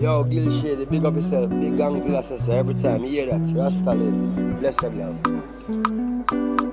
Yo, 0.00 0.24
Gil 0.24 0.50
Shady, 0.50 0.86
big 0.86 1.04
up 1.04 1.14
yourself. 1.14 1.50
Big 1.50 1.76
Gangzilla 1.76 2.24
says 2.24 2.48
every 2.48 2.72
time. 2.72 3.04
You 3.04 3.10
hear 3.10 3.26
that? 3.26 3.42
Rasta 3.54 3.92
live. 3.92 4.58
Bless 4.58 4.80
your 4.80 4.92
love. 4.92 6.69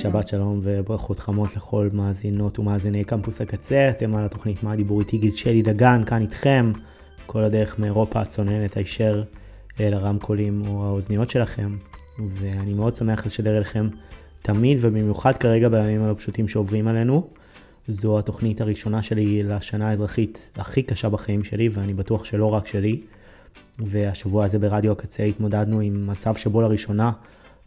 שבת 0.00 0.28
שלום 0.28 0.60
וברכות 0.62 1.18
חמות 1.18 1.56
לכל 1.56 1.88
מאזינות 1.92 2.58
ומאזיני 2.58 3.04
קמפוס 3.04 3.40
הקצה, 3.40 3.90
אתם 3.90 4.14
על 4.14 4.24
התוכנית 4.24 4.62
מה 4.62 4.72
הדיבור 4.72 5.00
איתי 5.00 5.18
גיל 5.18 5.36
שלי 5.36 5.62
דגן, 5.62 6.02
כאן 6.06 6.22
איתכם, 6.22 6.72
כל 7.26 7.44
הדרך 7.44 7.78
מאירופה 7.78 8.20
הצוננת 8.20 8.76
הישר 8.76 9.22
אל 9.80 9.94
הרמקולים 9.94 10.58
או 10.66 10.84
האוזניות 10.84 11.30
שלכם, 11.30 11.76
ואני 12.34 12.74
מאוד 12.74 12.94
שמח 12.94 13.26
לשדר 13.26 13.56
אליכם 13.56 13.88
תמיד 14.42 14.78
ובמיוחד 14.80 15.36
כרגע 15.36 15.68
בימים 15.68 16.02
הלא 16.02 16.14
פשוטים 16.14 16.48
שעוברים 16.48 16.88
עלינו. 16.88 17.28
זו 17.88 18.18
התוכנית 18.18 18.60
הראשונה 18.60 19.02
שלי 19.02 19.42
לשנה 19.42 19.88
האזרחית 19.88 20.50
הכי 20.56 20.82
קשה 20.82 21.08
בחיים 21.08 21.44
שלי, 21.44 21.68
ואני 21.72 21.94
בטוח 21.94 22.24
שלא 22.24 22.46
רק 22.46 22.66
שלי. 22.66 23.00
והשבוע 23.78 24.44
הזה 24.44 24.58
ברדיו 24.58 24.92
הקצה 24.92 25.22
התמודדנו 25.22 25.80
עם 25.80 26.06
מצב 26.06 26.34
שבו 26.34 26.60
לראשונה 26.60 27.12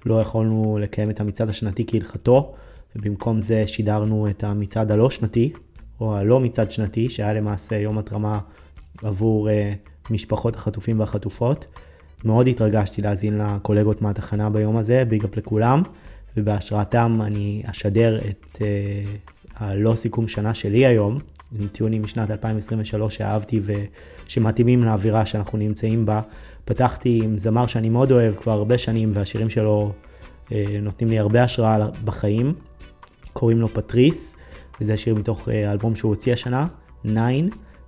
לא 0.06 0.22
יכולנו 0.22 0.78
לקיים 0.82 1.10
את 1.10 1.20
המצעד 1.20 1.50
השנתי 1.50 1.84
כהלכתו, 1.88 2.54
ובמקום 2.96 3.40
זה 3.40 3.68
שידרנו 3.68 4.30
את 4.30 4.44
המצעד 4.44 4.92
הלא 4.92 5.10
שנתי, 5.10 5.54
או 6.02 6.16
הלא 6.16 6.40
מצעד 6.40 6.72
שנתי, 6.72 7.10
שהיה 7.10 7.34
למעשה 7.34 7.78
יום 7.78 7.98
התרמה 7.98 8.40
עבור 9.04 9.50
uh, 9.50 10.12
משפחות 10.12 10.56
החטופים 10.56 11.00
והחטופות. 11.00 11.66
מאוד 12.26 12.48
התרגשתי 12.48 13.02
להאזין 13.02 13.38
לקולגות 13.38 14.02
מהתחנה 14.02 14.50
ביום 14.50 14.78
הזה, 14.78 15.06
ביג 15.06 15.24
אפ 15.24 15.38
לכולם, 15.38 15.82
ובהשראתם 16.38 17.20
אני 17.22 17.64
אשדר 17.66 18.20
את 18.30 18.56
uh, 18.56 18.62
הלא 19.56 19.96
סיכום 19.96 20.28
שנה 20.28 20.54
שלי 20.54 20.86
היום, 20.86 21.18
עם 21.60 21.68
טיונים 21.68 22.04
משנת 22.04 22.32
2023 22.32 23.16
שאהבתי 23.16 23.62
ושמתאימים 24.26 24.84
לאווירה 24.84 25.26
שאנחנו 25.26 25.58
נמצאים 25.58 26.06
בה. 26.06 26.22
פתחתי 26.66 27.22
עם 27.24 27.38
זמר 27.38 27.68
שאני 27.68 27.90
מאוד 27.90 28.12
אוהב 28.12 28.36
כבר 28.36 28.52
הרבה 28.52 28.78
שנים, 28.78 29.12
והשירים 29.14 29.50
שלו 29.50 29.92
אה, 30.52 30.66
נותנים 30.82 31.10
לי 31.10 31.20
הרבה 31.20 31.44
השראה 31.44 31.88
בחיים. 32.04 32.54
קוראים 33.34 33.60
לו 33.60 33.74
פטריס, 33.74 34.36
וזה 34.82 34.98
שיר 34.98 35.16
מתוך 35.16 35.50
אה, 35.50 35.70
האלבום 35.70 35.96
שהוא 35.96 36.10
הוציא 36.10 36.34
השנה, 36.34 36.68
9. 37.04 37.14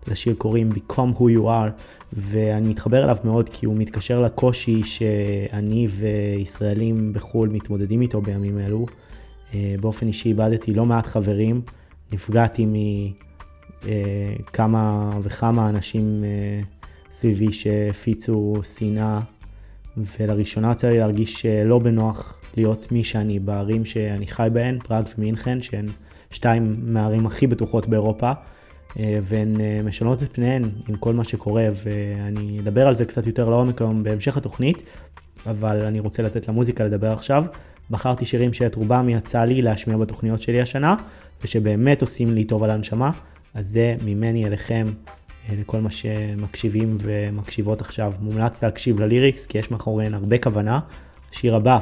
לשיר 0.07 0.35
קוראים 0.37 0.71
Become 0.71 1.17
Who 1.17 1.21
You 1.21 1.43
Are, 1.43 1.71
ואני 2.13 2.67
מתחבר 2.67 3.03
אליו 3.03 3.17
מאוד 3.23 3.49
כי 3.49 3.65
הוא 3.65 3.75
מתקשר 3.75 4.21
לקושי 4.21 4.83
שאני 4.83 5.87
וישראלים 5.91 7.13
בחו"ל 7.13 7.49
מתמודדים 7.49 8.01
איתו 8.01 8.21
בימים 8.21 8.59
אלו. 8.59 8.85
אה, 9.53 9.75
באופן 9.79 10.07
אישי 10.07 10.29
איבדתי 10.29 10.73
לא 10.73 10.85
מעט 10.85 11.07
חברים, 11.07 11.61
נפגעתי 12.11 12.65
מכמה 14.39 15.11
וכמה 15.23 15.69
אנשים 15.69 16.23
אה, 16.23 16.61
סביבי 17.11 17.51
שהפיצו 17.51 18.55
שנאה, 18.77 19.19
ולראשונה 19.97 20.71
יצא 20.71 20.89
לי 20.89 20.97
להרגיש 20.97 21.45
אה, 21.45 21.63
לא 21.63 21.79
בנוח 21.79 22.41
להיות 22.57 22.91
מי 22.91 23.03
שאני 23.03 23.39
בערים 23.39 23.85
שאני 23.85 24.27
חי 24.27 24.47
בהן, 24.53 24.79
פראג 24.79 25.05
ומינכן, 25.17 25.61
שהן 25.61 25.85
שתיים 26.31 26.75
מהערים 26.83 27.25
הכי 27.25 27.47
בטוחות 27.47 27.87
באירופה, 27.87 28.31
אה, 28.99 29.19
והן 29.21 29.61
אה, 29.61 29.81
משנות 29.83 30.23
את 30.23 30.33
פניהן 30.33 30.69
עם 30.87 30.95
כל 30.95 31.13
מה 31.13 31.23
שקורה, 31.23 31.67
ואני 31.83 32.59
אדבר 32.59 32.87
על 32.87 32.95
זה 32.95 33.05
קצת 33.05 33.27
יותר 33.27 33.49
לעומק 33.49 33.81
היום 33.81 34.03
בהמשך 34.03 34.37
התוכנית, 34.37 34.83
אבל 35.45 35.81
אני 35.85 35.99
רוצה 35.99 36.23
לתת 36.23 36.47
למוזיקה 36.47 36.83
לדבר 36.83 37.11
עכשיו. 37.11 37.45
בחרתי 37.91 38.25
שירים 38.25 38.53
שאת 38.53 38.75
רובם 38.75 39.09
יצא 39.09 39.43
לי 39.43 39.61
להשמיע 39.61 39.97
בתוכניות 39.97 40.41
שלי 40.41 40.61
השנה, 40.61 40.95
ושבאמת 41.43 42.01
עושים 42.01 42.33
לי 42.33 42.43
טוב 42.43 42.63
על 42.63 42.69
הנשמה, 42.69 43.11
אז 43.55 43.67
זה 43.67 43.95
ממני 44.05 44.47
אליכם 44.47 44.87
אה, 45.49 45.55
לכל 45.59 45.79
מה 45.79 45.91
שמקשיבים 45.91 46.97
ומקשיבות 47.01 47.81
עכשיו, 47.81 48.13
מומלץ 48.19 48.63
להקשיב 48.63 48.99
לליריקס, 48.99 49.45
כי 49.45 49.57
יש 49.57 49.71
מאחוריהן 49.71 50.13
הרבה 50.13 50.37
כוונה. 50.37 50.79
השיר 51.31 51.55
הבא 51.55 51.79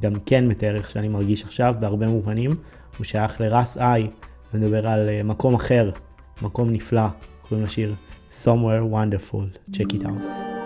גם 0.00 0.12
כן 0.26 0.48
מתאר 0.48 0.76
איך 0.76 0.90
שאני 0.90 1.08
מרגיש 1.08 1.44
עכשיו 1.44 1.74
בהרבה 1.80 2.06
מובנים, 2.06 2.50
הוא 2.98 3.04
שייך 3.04 3.40
לרס 3.40 3.78
איי, 3.78 4.10
ומדבר 4.54 4.86
על 4.88 5.08
אה, 5.08 5.22
מקום 5.22 5.54
אחר, 5.54 5.90
מקום 6.42 6.72
נפלא, 6.72 7.06
קוראים 7.48 7.66
לשיר 7.66 7.94
Somewhere 8.32 8.84
Wonderful, 8.92 9.76
check 9.76 9.92
it 9.94 10.04
out. 10.04 10.65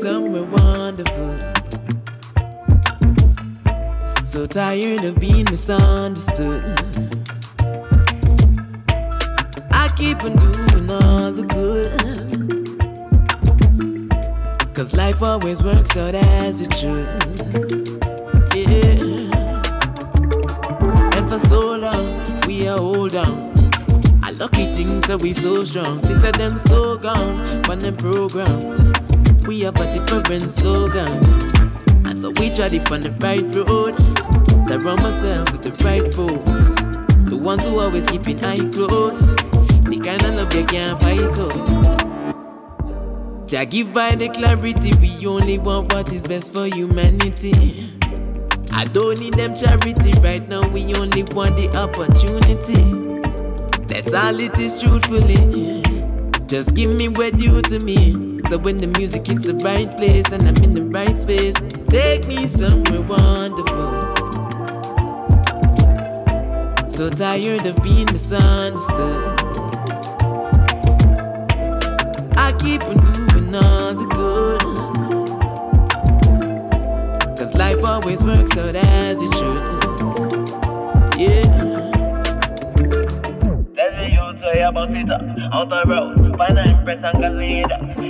Somewhere 0.00 0.44
wonderful. 0.44 1.38
So 4.24 4.46
tired 4.46 5.04
of 5.04 5.20
being 5.20 5.44
misunderstood. 5.44 6.64
I 9.72 9.88
keep 9.98 10.24
on 10.24 10.36
doing 10.36 10.88
all 10.88 11.32
the 11.32 11.44
good. 11.44 11.92
Cause 14.74 14.96
life 14.96 15.22
always 15.22 15.62
works 15.62 15.94
out 15.98 16.14
as 16.14 16.62
it 16.62 16.72
should. 16.72 17.06
Yeah. 18.56 19.28
And 21.14 21.28
for 21.28 21.38
so 21.38 21.76
long, 21.76 22.40
we 22.46 22.66
are 22.66 22.78
hold 22.78 23.14
on. 23.16 23.50
I 24.22 24.30
lucky 24.30 24.72
things 24.72 25.02
that 25.08 25.20
we 25.20 25.34
so 25.34 25.62
strong. 25.64 26.02
Said 26.04 26.36
them 26.36 26.56
so 26.56 26.96
gone, 26.96 27.60
but 27.62 27.80
them 27.80 27.96
program 27.96 28.79
we 29.50 29.58
have 29.62 29.74
a 29.80 29.98
different 29.98 30.48
slogan. 30.48 31.24
And 32.06 32.16
so 32.16 32.30
we 32.30 32.50
tried 32.50 32.72
it 32.72 32.88
on 32.88 33.00
the 33.00 33.10
right 33.18 33.42
road. 33.50 33.96
Surround 34.64 35.02
myself 35.02 35.50
with 35.50 35.62
the 35.62 35.72
right 35.84 36.06
folks. 36.14 36.76
The 37.28 37.36
ones 37.36 37.64
who 37.64 37.80
always 37.80 38.06
keeping 38.06 38.44
eye 38.44 38.54
close. 38.70 39.34
The 39.90 40.00
kind 40.04 40.22
of 40.22 40.36
love 40.36 40.54
you 40.54 40.64
can't 40.64 41.00
fight 41.00 41.36
up. 41.36 41.50
Give 43.70 43.96
I 43.96 44.14
the 44.14 44.28
clarity. 44.28 44.94
We 45.00 45.26
only 45.26 45.58
want 45.58 45.92
what 45.92 46.12
is 46.12 46.28
best 46.28 46.54
for 46.54 46.66
humanity. 46.66 47.92
I 48.72 48.84
don't 48.84 49.18
need 49.18 49.34
them 49.34 49.56
charity 49.56 50.12
right 50.20 50.48
now. 50.48 50.68
We 50.68 50.94
only 50.94 51.24
want 51.34 51.56
the 51.56 51.68
opportunity. 51.74 52.78
That's 53.88 54.14
all 54.14 54.38
it 54.38 54.56
is, 54.60 54.80
truthfully. 54.80 55.82
Just 56.46 56.76
give 56.76 56.96
me 56.96 57.08
what 57.08 57.36
due 57.36 57.60
to 57.62 57.80
me. 57.80 58.29
So 58.50 58.58
when 58.58 58.80
the 58.80 58.88
music 58.88 59.28
hits 59.28 59.46
the 59.46 59.54
right 59.62 59.96
place 59.96 60.32
and 60.32 60.42
I'm 60.42 60.56
in 60.64 60.72
the 60.72 60.82
right 60.82 61.16
space, 61.16 61.54
take 61.86 62.26
me 62.26 62.48
somewhere 62.48 63.00
wonderful. 63.00 63.90
So 66.90 67.08
tired 67.10 67.64
of 67.64 67.80
being 67.80 68.06
misunderstood. 68.06 69.22
I 72.34 72.50
keep 72.58 72.82
on 72.90 72.98
doing 73.04 73.54
all 73.54 73.94
the 73.94 74.06
good. 74.18 74.60
Cause 77.38 77.54
life 77.54 77.84
always 77.84 78.20
works 78.20 78.56
out 78.56 78.74
as 78.74 79.22
it 79.22 79.32
should. 79.38 79.62
Yeah. 81.20 81.46
Tell 83.76 83.92
me 83.94 84.18
say 84.42 84.62
about 84.62 84.90
it, 84.90 85.08
out 85.52 85.68
the 85.68 85.84
road, 85.86 86.36
find 86.36 86.58
an 86.58 86.68
impress 86.68 86.98
and 87.04 87.20
get 87.22 88.09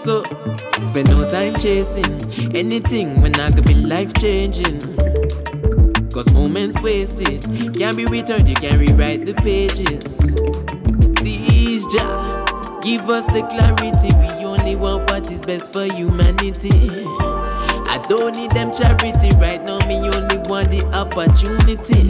So 0.00 0.24
spend 0.80 1.10
no 1.10 1.28
time 1.28 1.54
chasing 1.56 2.56
anything 2.56 3.20
when 3.20 3.38
I 3.38 3.50
could 3.50 3.66
be 3.66 3.74
life 3.74 4.14
changing. 4.14 4.80
Cause 6.10 6.32
moments 6.32 6.80
wasted 6.80 7.42
can't 7.74 7.94
be 7.98 8.06
returned, 8.06 8.48
you 8.48 8.54
can 8.54 8.78
rewrite 8.78 9.26
the 9.26 9.34
pages. 9.34 10.18
Please, 11.16 11.86
Jah, 11.92 12.46
give 12.80 13.10
us 13.10 13.26
the 13.26 13.42
clarity. 13.50 14.08
We 14.16 14.46
only 14.46 14.74
want 14.74 15.10
what 15.10 15.30
is 15.30 15.44
best 15.44 15.70
for 15.70 15.84
humanity. 15.84 17.04
I 17.10 18.02
don't 18.08 18.36
need 18.36 18.52
them 18.52 18.72
charity 18.72 19.36
right 19.36 19.62
now, 19.62 19.86
me 19.86 19.96
only 19.96 20.38
want 20.48 20.70
the 20.70 20.82
opportunity. 20.94 22.08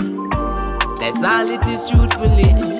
That's 1.01 1.25
all 1.25 1.51
it 1.51 1.67
is, 1.67 1.91
truthfully. 1.91 2.80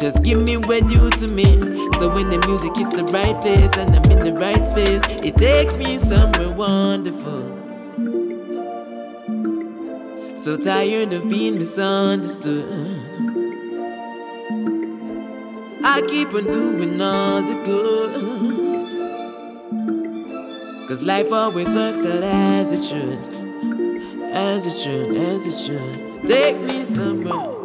Just 0.00 0.22
give 0.22 0.40
me 0.40 0.56
what 0.56 0.86
due 0.88 1.10
to 1.10 1.28
me. 1.28 1.60
So 1.98 2.08
when 2.08 2.30
the 2.30 2.42
music 2.46 2.74
hits 2.74 2.96
the 2.96 3.04
right 3.12 3.38
place 3.42 3.70
and 3.76 3.94
I'm 3.94 4.10
in 4.10 4.24
the 4.24 4.32
right 4.32 4.66
space, 4.66 5.02
it 5.22 5.36
takes 5.36 5.76
me 5.76 5.98
somewhere 5.98 6.50
wonderful. 6.50 7.42
So 10.38 10.56
tired 10.56 11.12
of 11.12 11.28
being 11.28 11.58
misunderstood. 11.58 12.64
I 15.84 16.00
keep 16.08 16.32
on 16.32 16.44
doing 16.44 16.98
all 16.98 17.42
the 17.42 17.54
good. 17.66 18.48
Cause 20.88 21.02
life 21.02 21.30
always 21.30 21.68
works 21.68 22.06
out 22.06 22.22
as 22.22 22.72
it 22.72 22.82
should. 22.82 23.18
As 24.32 24.66
it 24.66 24.78
should, 24.78 25.14
as 25.14 25.44
it 25.44 25.52
should. 25.52 26.26
Take 26.26 26.58
me 26.58 26.86
somewhere. 26.86 27.59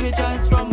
we 0.00 0.10
rejoice 0.10 0.48
from 0.48 0.63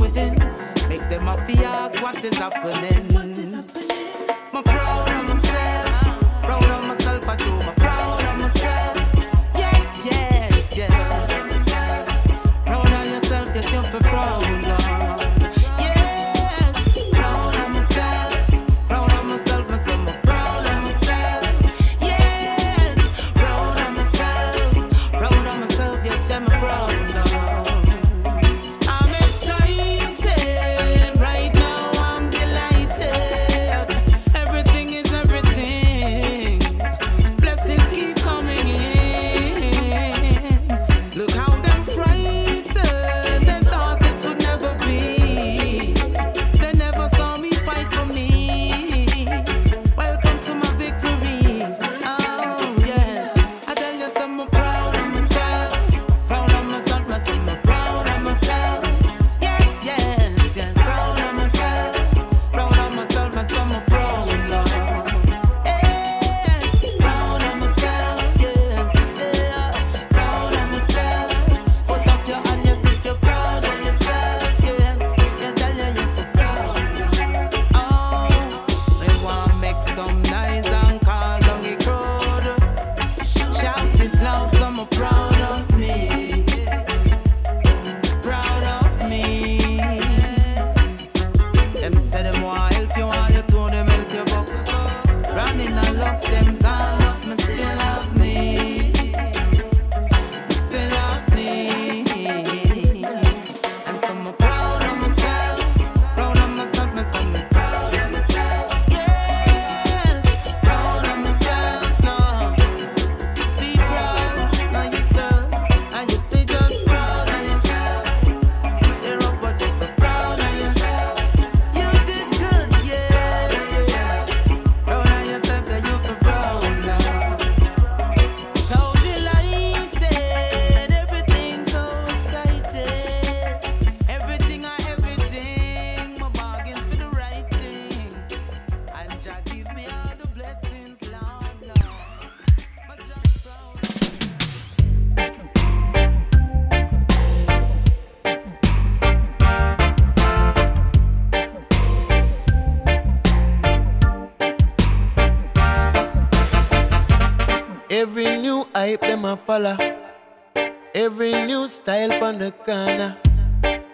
Every 160.95 161.33
new 161.45 161.67
style 161.67 162.23
on 162.23 162.39
the 162.39 162.51
corner. 162.51 163.17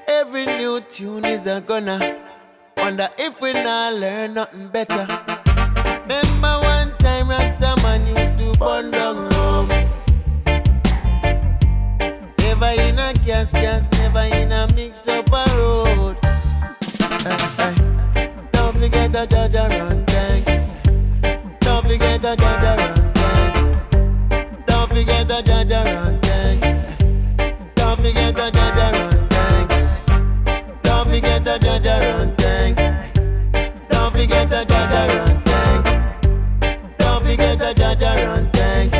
Every 0.07 0.45
new 0.45 0.81
tune 0.81 1.25
is 1.25 1.47
a 1.47 1.61
gunner. 1.61 2.15
Wonder 2.77 3.07
if 3.17 3.41
we 3.41 3.53
not 3.53 3.95
learn 3.95 4.35
nothing 4.35 4.67
better. 4.67 5.06
Forget 34.17 34.49
the 34.49 34.65
judge 34.65 35.13
run 35.15 35.43
tank. 35.43 35.85
Don't 36.97 37.23
forget 37.23 37.59
the 37.59 37.73
judge 37.75 38.01
run 38.01 38.51
tank. 38.51 38.91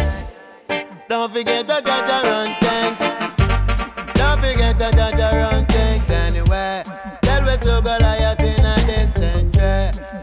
Don't 1.10 1.32
forget 1.34 1.68
the 1.68 1.82
judge 1.82 2.26
run 2.30 2.50
tank. 2.62 2.98
Don't 4.14 4.40
forget 4.44 4.78
the 4.78 4.90
judge 4.92 5.20
run 5.20 5.66
things 5.66 6.10
anywhere. 6.12 6.84
Still 7.18 7.44
we 7.46 7.56
through 7.64 7.82
Goliath 7.82 8.42
in 8.42 8.64
a 8.64 8.76
distant. 8.86 9.56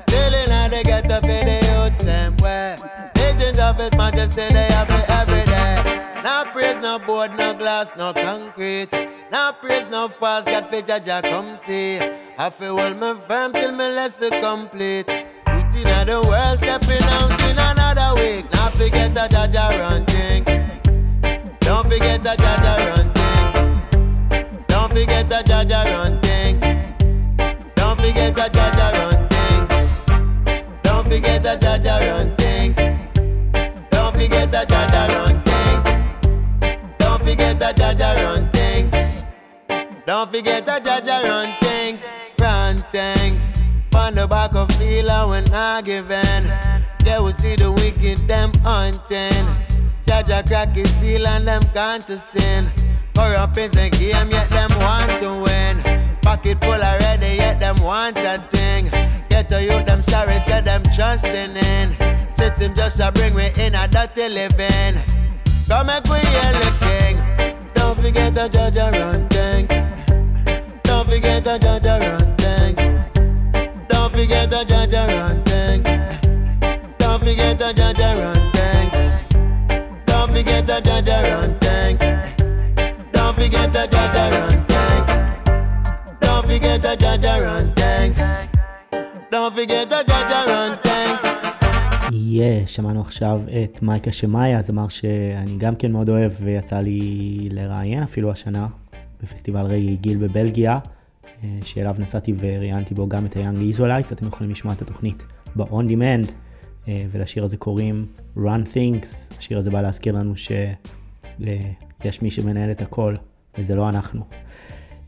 Still 0.03 0.35
in 0.41 0.51
a 0.53 0.69
the 0.71 0.83
ghetto 0.85 1.21
for 1.27 1.41
the 1.49 1.59
youth 1.69 1.97
same 2.01 2.37
way. 2.37 2.77
Legends 3.17 3.59
of 3.59 3.77
his 3.77 3.93
majesty 3.97 4.47
they 4.53 4.69
have 4.75 4.94
board, 7.15 7.39
no 7.39 7.55
glass, 7.55 7.93
no 7.97 8.13
concrete. 8.13 8.93
No 9.31 9.53
praise, 9.61 9.87
no 9.89 10.09
false 10.09 10.45
God 10.45 10.67
for 10.67 10.83
Jaja 10.83 11.23
come 11.23 11.57
see. 11.59 11.99
I 12.37 12.51
feel 12.51 12.77
hold 12.77 12.97
me 12.97 13.11
firm 13.29 13.53
till 13.53 13.71
me 13.71 13.87
lesson 13.99 14.31
complete. 14.43 15.07
Foot 15.53 15.75
in 15.81 16.07
the 16.11 16.19
world, 16.29 16.59
stepping 16.59 17.07
out 17.17 17.41
in 17.49 17.59
another 17.71 18.11
week. 18.21 18.45
Not 18.55 18.73
forget 18.73 19.15
the 19.15 19.25
Jaja 19.35 19.65
run 19.81 20.05
things. 20.07 20.47
Don't 21.61 21.87
forget 21.91 22.25
the 22.25 22.35
Jaja 22.45 22.75
run 22.89 23.07
things. 23.21 23.55
Don't 24.67 24.91
forget 24.93 25.29
the 25.29 25.41
Jaja 25.51 25.81
run 25.95 26.21
things. 26.27 26.63
Don't 27.77 27.97
forget 28.03 28.35
the 28.35 28.47
Jaja 28.57 28.89
run 28.99 29.19
things. 29.35 29.71
Don't 30.83 31.05
forget 31.09 31.43
the 31.45 31.55
Jaja 31.65 31.95
run 32.09 32.29
things. 32.37 32.77
Don't 33.91 34.13
forget 34.17 34.51
the 34.51 34.63
Jaja 34.73 35.03
run 35.15 35.24
forget 37.59 37.77
Jaja 37.77 38.15
run 38.23 38.51
things. 38.51 38.93
Don't 40.07 40.31
forget 40.31 40.67
the 40.67 40.73
Jaja 40.73 41.23
run 41.23 41.55
things. 41.61 42.07
Run 42.39 42.77
things. 42.93 43.47
On 43.95 44.15
the 44.15 44.27
back 44.27 44.55
of 44.55 44.71
feeler 44.73 45.29
when 45.29 45.53
I 45.53 45.81
give 45.83 46.11
in. 46.11 46.45
They 47.05 47.19
will 47.19 47.33
see 47.33 47.57
the 47.57 47.71
wicked 47.71 48.27
them 48.27 48.53
hunting. 48.63 49.47
Jaja 50.05 50.47
crack 50.47 50.75
his 50.75 50.91
seal 50.95 51.27
and 51.27 51.47
them 51.47 51.63
can't 51.73 52.07
to 52.07 52.19
sin. 52.19 52.67
Corrupt 53.15 53.57
in 53.57 53.71
the 53.71 53.91
game, 53.91 54.31
yet 54.31 54.49
them 54.49 54.71
want 54.81 55.21
to 55.21 55.31
win. 55.45 56.19
Pocket 56.23 56.61
full 56.61 56.73
already, 56.73 57.37
yet 57.37 57.61
them 57.61 57.77
want 57.81 58.19
a 58.19 58.39
thing. 58.51 58.91
Get 59.29 59.49
to 59.51 59.63
you, 59.63 59.83
them 59.85 60.03
sorry, 60.03 60.39
said 60.39 60.65
them 60.65 60.83
trusting 60.95 61.57
in. 61.57 61.91
System 62.37 62.75
just 62.75 63.01
a 63.01 63.13
bring 63.13 63.35
me 63.35 63.51
in 63.57 63.75
a 63.75 63.87
dirty 63.87 64.29
living. 64.29 65.01
Come 65.69 65.87
make 65.87 66.05
we 66.05 66.19
hear 66.19 66.53
the 66.53 66.77
king. 66.81 66.95
Don't 66.95 67.04
forget 68.05 68.35
that 68.35 68.53
Jaja 68.53 68.93
run 68.93 69.29
things. 69.31 69.71
Don't 70.83 71.09
forget 71.09 71.43
that 71.45 71.61
Jaja 71.63 71.95
run 72.05 72.37
things. 72.37 72.79
Don't 73.89 74.13
forget 74.13 74.51
that 74.51 74.69
Jaja 74.69 75.09
run 75.09 75.43
things. 75.45 75.85
Don't 76.99 77.21
forget 77.21 77.59
that 77.59 77.75
Jaja 77.77 78.11
run 78.21 78.43
things. 78.53 78.95
Don't 80.05 80.31
forget 80.31 80.67
that 80.67 80.85
Jaja 80.85 81.19
run 81.33 81.59
things. 81.65 82.01
Don't 83.13 83.35
forget 83.35 83.73
that 83.73 83.91
Jaja 83.91 84.25
run 84.37 84.59
things. 84.75 85.09
Don't 86.21 86.47
forget 86.47 86.83
that 86.83 86.99
Jaja 86.99 87.35
run 87.43 87.75
things. 87.75 88.19
Don't 89.31 89.55
forget 89.55 89.89
that 89.89 90.07
Jaja 90.07 90.47
run. 90.47 90.84
יהיה, 92.35 92.67
שמענו 92.67 93.01
עכשיו 93.01 93.41
את 93.65 93.83
מייקה 93.83 94.13
שמאיה, 94.13 94.63
זמר 94.63 94.89
שאני 94.89 95.57
גם 95.59 95.77
כן 95.77 95.93
מאוד 95.93 96.09
אוהב 96.09 96.33
ויצא 96.41 96.79
לי 96.79 97.49
לראיין 97.53 98.03
אפילו 98.03 98.31
השנה 98.31 98.67
בפסטיבל 99.23 99.67
ריי 99.67 99.97
גיל 99.97 100.19
בבלגיה, 100.19 100.79
אה, 101.45 101.59
שאליו 101.63 101.97
נסעתי 101.99 102.35
וראיינתי 102.39 102.95
בו 102.95 103.09
גם 103.09 103.27
את 103.27 103.37
היאנג 103.37 103.67
איזולייטס, 103.67 104.13
אתם 104.13 104.27
יכולים 104.27 104.51
לשמוע 104.51 104.75
את 104.75 104.83
התוכנית 104.83 105.25
ב-on 105.57 105.85
demand, 105.89 106.33
אה, 106.89 107.05
ולשיר 107.13 107.45
הזה 107.45 107.57
קוראים 107.57 108.07
Run 108.37 108.67
Things, 108.75 109.39
השיר 109.39 109.59
הזה 109.59 109.71
בא 109.71 109.81
להזכיר 109.81 110.15
לנו 110.15 110.37
שיש 110.37 112.23
מי 112.23 112.31
שמנהל 112.31 112.71
את 112.71 112.83
הכל, 112.83 113.15
וזה 113.59 113.75
לא 113.75 113.89
אנחנו. 113.89 114.25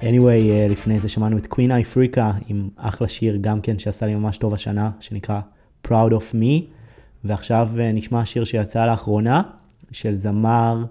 anyway, 0.01 0.51
אה, 0.51 0.67
לפני 0.69 1.01
זה 1.01 1.09
שמענו 1.09 1.39
את 1.39 1.47
קווין 1.47 1.71
אפריקה 1.71 2.33
עם 2.49 2.69
אחלה 2.77 3.09
שיר 3.09 3.39
גם 3.41 3.61
כן 3.61 3.79
שעשה 3.79 4.07
לי 4.07 4.15
ממש 4.15 4.39
טוב 4.39 4.55
השנה, 4.55 4.91
שנקרא 5.01 5.41
Proud 5.87 6.11
of 6.11 6.35
Me, 6.35 6.76
ועכשיו 7.27 7.69
אה, 7.79 7.93
נשמע 7.93 8.25
שיר 8.25 8.45
שיצא 8.45 8.87
לאחרונה, 8.87 9.43
של 9.93 10.15
זמר 10.15 10.85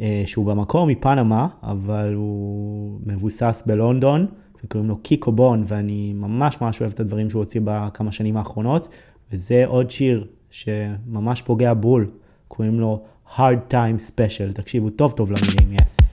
אה, 0.00 0.22
שהוא 0.26 0.46
במקור 0.46 0.86
מפנמה, 0.86 1.48
אבל 1.62 2.14
הוא 2.14 3.00
מבוסס 3.06 3.62
בלונדון, 3.66 4.26
וקוראים 4.64 4.88
לו 4.88 4.96
קיקו 4.96 5.32
בון, 5.32 5.64
ואני 5.66 6.12
ממש 6.12 6.60
ממש 6.60 6.80
אוהב 6.80 6.92
את 6.92 7.00
הדברים 7.00 7.30
שהוא 7.30 7.40
הוציא 7.40 7.60
בכמה 7.64 8.12
שנים 8.12 8.36
האחרונות, 8.36 8.88
וזה 9.32 9.66
עוד 9.66 9.90
שיר 9.90 10.26
שממש 10.50 11.42
פוגע 11.42 11.74
בול, 11.74 12.10
קוראים 12.48 12.80
לו 12.80 13.02
Hard 13.36 13.72
Time 13.72 14.10
Special, 14.10 14.52
תקשיבו 14.54 14.90
טוב 14.90 15.12
טוב 15.12 15.30
למילים, 15.30 15.72
יס. 15.84 15.98
Yes. 15.98 16.09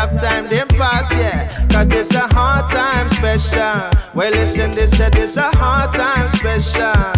Tough 0.00 0.20
time 0.20 0.48
they 0.48 0.64
pass, 0.64 1.10
yeah. 1.12 1.48
Cause 1.68 1.88
this 1.88 2.10
a 2.14 2.26
hard 2.34 2.70
time 2.70 3.08
special. 3.10 3.90
Well, 4.14 4.30
listen, 4.30 4.70
this 4.70 4.98
a, 4.98 5.10
this 5.10 5.36
a 5.36 5.50
hard 5.56 5.92
time 5.92 6.28
special. 6.30 7.12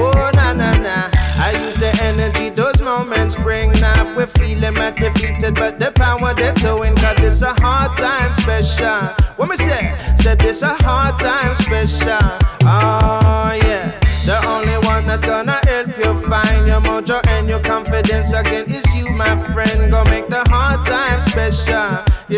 Oh, 0.00 0.30
na 0.34 0.52
na 0.52 0.70
na. 0.76 1.10
I 1.14 1.50
use 1.66 1.76
the 1.76 1.90
energy 2.02 2.50
those 2.50 2.80
moments 2.80 3.34
bring. 3.36 3.72
Now 3.72 4.16
we're 4.16 4.28
feeling 4.28 4.74
my 4.74 4.92
defeated, 4.92 5.56
but 5.56 5.80
the 5.80 5.90
power 5.90 6.32
they're 6.34 6.54
towing. 6.54 6.94
Cause 6.96 7.16
this 7.18 7.42
a 7.42 7.54
hard 7.54 7.98
time 7.98 8.32
special. 8.40 9.14
What 9.36 9.48
me 9.48 9.56
say? 9.56 9.96
Said 10.20 10.38
this 10.38 10.62
a 10.62 10.74
hard 10.84 11.18
time 11.18 11.54
special. 11.56 12.47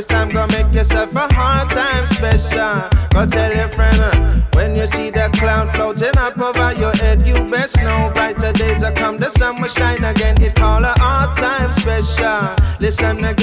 This 0.01 0.07
time, 0.07 0.31
go 0.31 0.47
make 0.47 0.73
yourself 0.73 1.15
a 1.15 1.31
hard 1.35 1.69
time 1.69 2.07
special. 2.07 2.89
Go 3.11 3.27
tell 3.27 3.55
your 3.55 3.69
friend 3.69 4.01
uh, 4.01 4.41
when 4.55 4.75
you 4.75 4.87
see 4.87 5.11
the 5.11 5.29
cloud 5.35 5.75
floating 5.75 6.17
up 6.17 6.39
over 6.39 6.73
your 6.73 6.93
head, 6.93 7.27
you 7.27 7.35
best 7.51 7.77
know 7.83 8.11
brighter 8.15 8.51
days 8.55 8.83
are 8.83 8.93
come. 8.93 9.19
The 9.19 9.29
sun 9.29 9.61
will 9.61 9.69
shine 9.69 10.03
again. 10.03 10.41
It 10.41 10.55
call 10.55 10.83
a 10.87 10.95
hard 10.99 11.37
time 11.37 11.71
special. 11.75 12.57
Listen 12.81 13.23
again, 13.27 13.40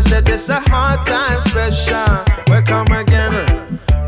hello, 0.00 0.08
said 0.08 0.24
this 0.24 0.48
a 0.48 0.60
hard 0.60 1.06
time 1.06 1.40
special. 1.42 2.24
We're 2.48 2.62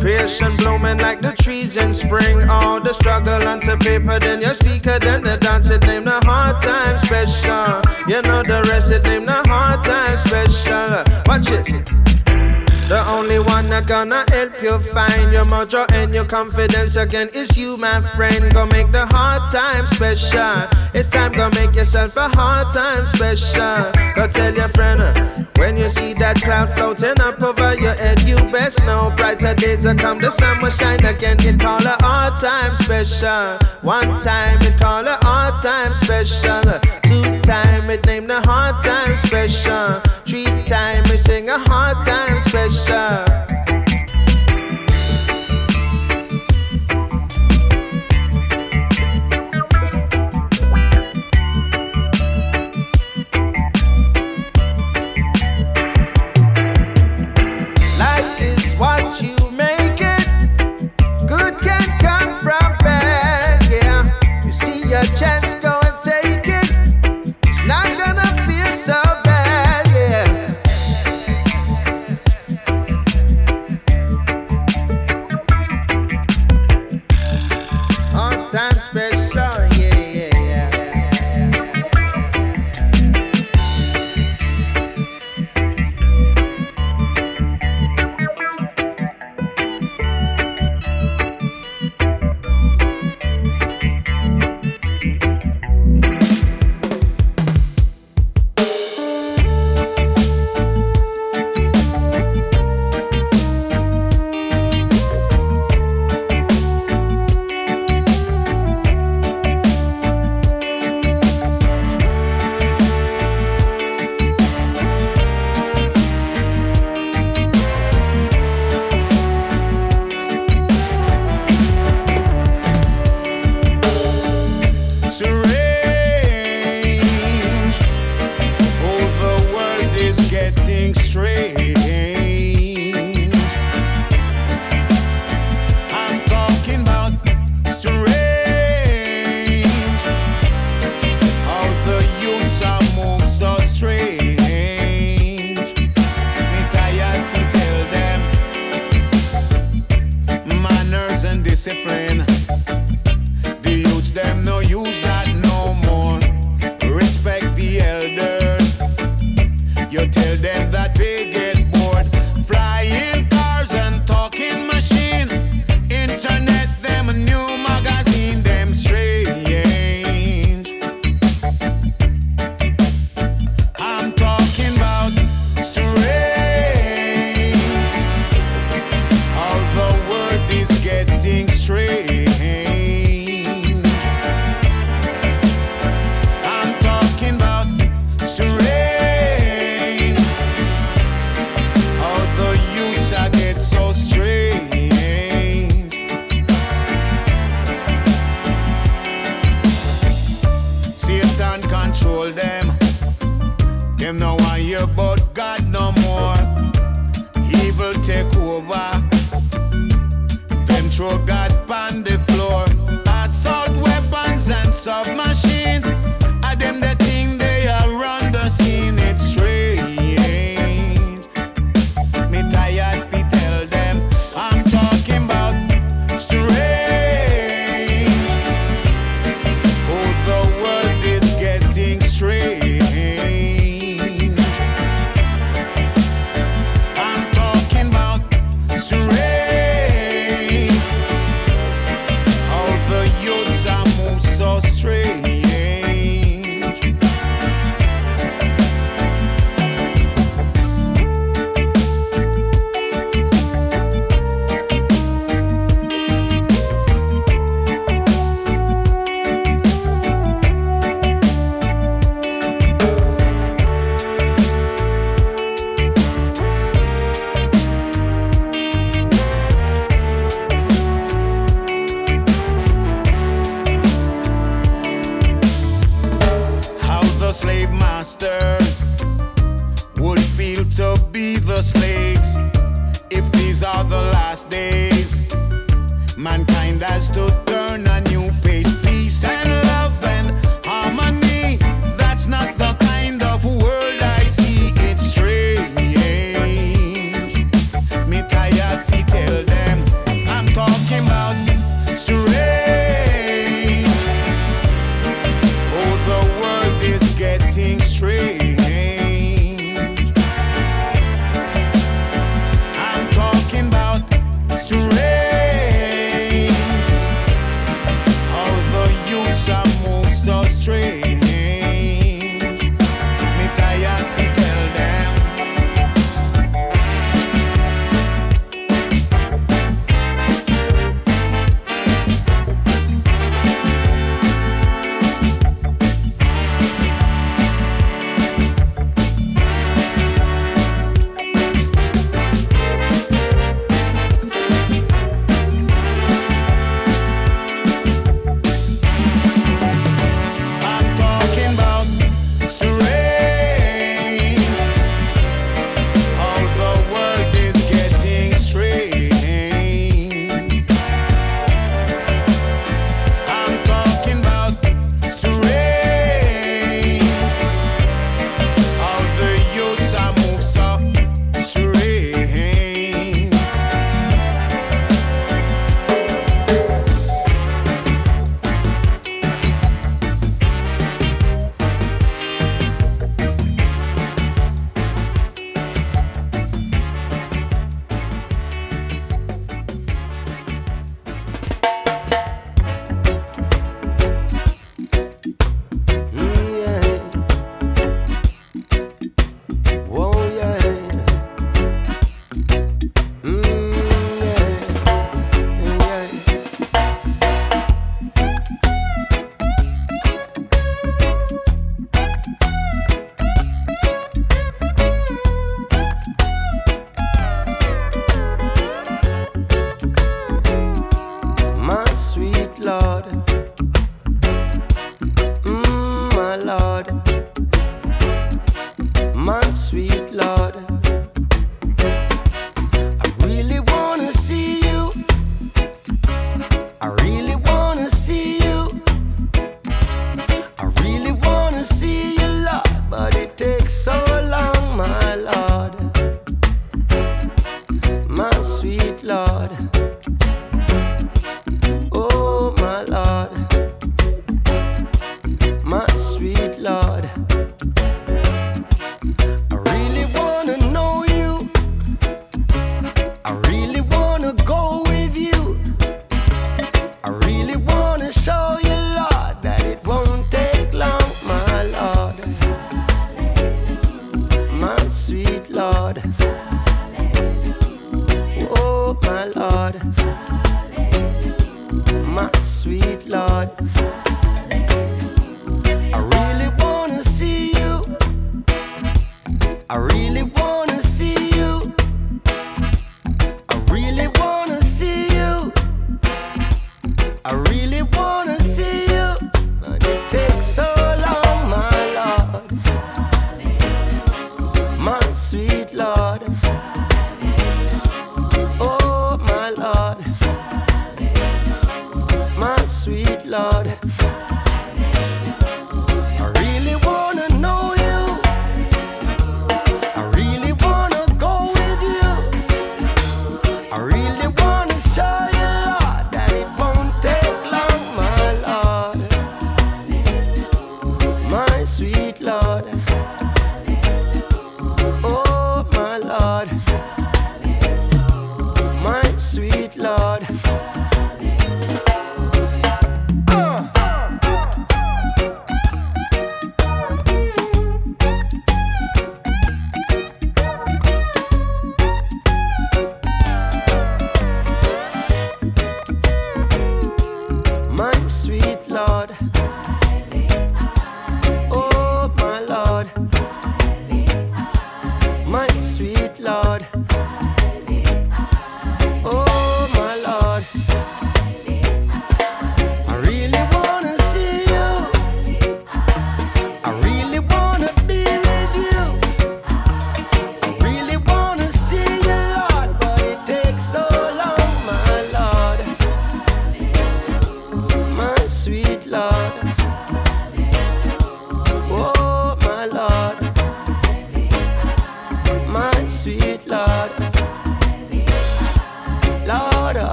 Creation 0.00 0.56
blooming 0.56 0.96
like 0.98 1.20
the 1.20 1.32
trees 1.32 1.76
in 1.76 1.92
spring. 1.92 2.48
All 2.48 2.80
the 2.80 2.94
struggle 2.94 3.46
onto 3.46 3.76
paper, 3.76 4.18
then 4.18 4.40
your 4.40 4.54
speaker, 4.54 4.98
then 4.98 5.22
the 5.22 5.36
dance. 5.36 5.68
It 5.68 5.82
name 5.82 6.04
the 6.04 6.20
hard 6.24 6.62
time 6.62 6.96
special. 6.98 7.82
You 8.08 8.22
know 8.22 8.42
the 8.42 8.66
rest, 8.70 8.90
it 8.90 9.04
name 9.04 9.26
the 9.26 9.42
hard 9.46 9.84
time 9.84 10.16
special. 10.16 11.04
Watch 11.26 11.50
it. 11.50 11.86
The 12.88 13.04
only 13.08 13.38
one 13.38 13.68
that 13.68 13.86
gonna 13.86 14.24
help 14.30 14.60
you 14.62 14.80
find 14.90 15.32
your 15.32 15.44
mojo 15.44 15.88
and 15.92 16.12
your 16.12 16.24
confidence 16.24 16.96
again 16.96 17.28
is 17.34 17.56
you, 17.56 17.76
my 17.76 18.00
friend. 18.16 18.52
Go 18.52 18.66
make 18.66 18.90
the 18.90 19.06
hard 19.06 19.52
time 19.52 19.86
special. 19.86 20.66
It's 20.92 21.08
time 21.08 21.32
go 21.32 21.50
make 21.50 21.74
yourself 21.74 22.16
a 22.16 22.28
hard 22.30 22.72
time 22.72 23.06
special. 23.06 23.92
Go 24.14 24.26
tell 24.26 24.54
your 24.54 24.68
friend 24.70 25.49
when 25.60 25.76
you 25.76 25.90
see 25.90 26.14
that 26.14 26.40
cloud 26.40 26.72
floating 26.74 27.20
up 27.20 27.40
over 27.42 27.74
your 27.74 27.94
head, 27.94 28.22
you 28.22 28.36
best 28.50 28.82
know 28.84 29.12
brighter 29.14 29.54
days 29.54 29.84
are 29.84 29.94
come. 29.94 30.18
The 30.18 30.30
sun 30.30 30.62
will 30.62 30.70
shine 30.70 31.04
again. 31.04 31.36
It 31.40 31.60
call 31.60 31.86
a 31.86 31.96
hard 32.00 32.40
time 32.40 32.74
special. 32.74 33.58
One 33.82 34.18
time 34.20 34.58
it 34.62 34.80
call 34.80 35.06
a 35.06 35.18
hard 35.22 35.60
time 35.60 35.92
special. 35.92 36.62
Two 37.02 37.40
time 37.42 37.90
it 37.90 38.06
name 38.06 38.26
the 38.26 38.40
hard 38.40 38.82
time 38.82 39.18
special. 39.18 40.00
Three 40.26 40.64
time 40.64 41.04
we 41.10 41.18
sing 41.18 41.50
a 41.50 41.58
hard 41.58 42.00
time 42.06 42.40
special. 42.40 43.39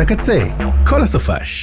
הקצה, 0.00 0.38
כל 0.86 1.02
הסופש. 1.02 1.59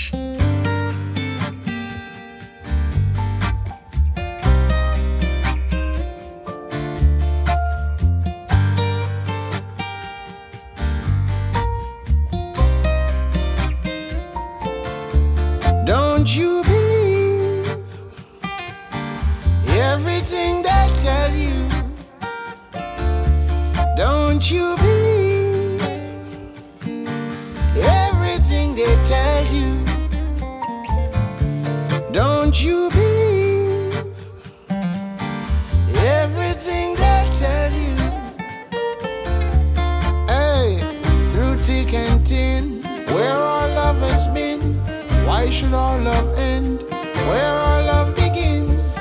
should 45.58 45.74
our 45.74 45.98
love 45.98 46.38
end? 46.38 46.84
Where 47.30 47.52
our 47.67 47.82
love 47.82 48.15
begins? 48.15 48.93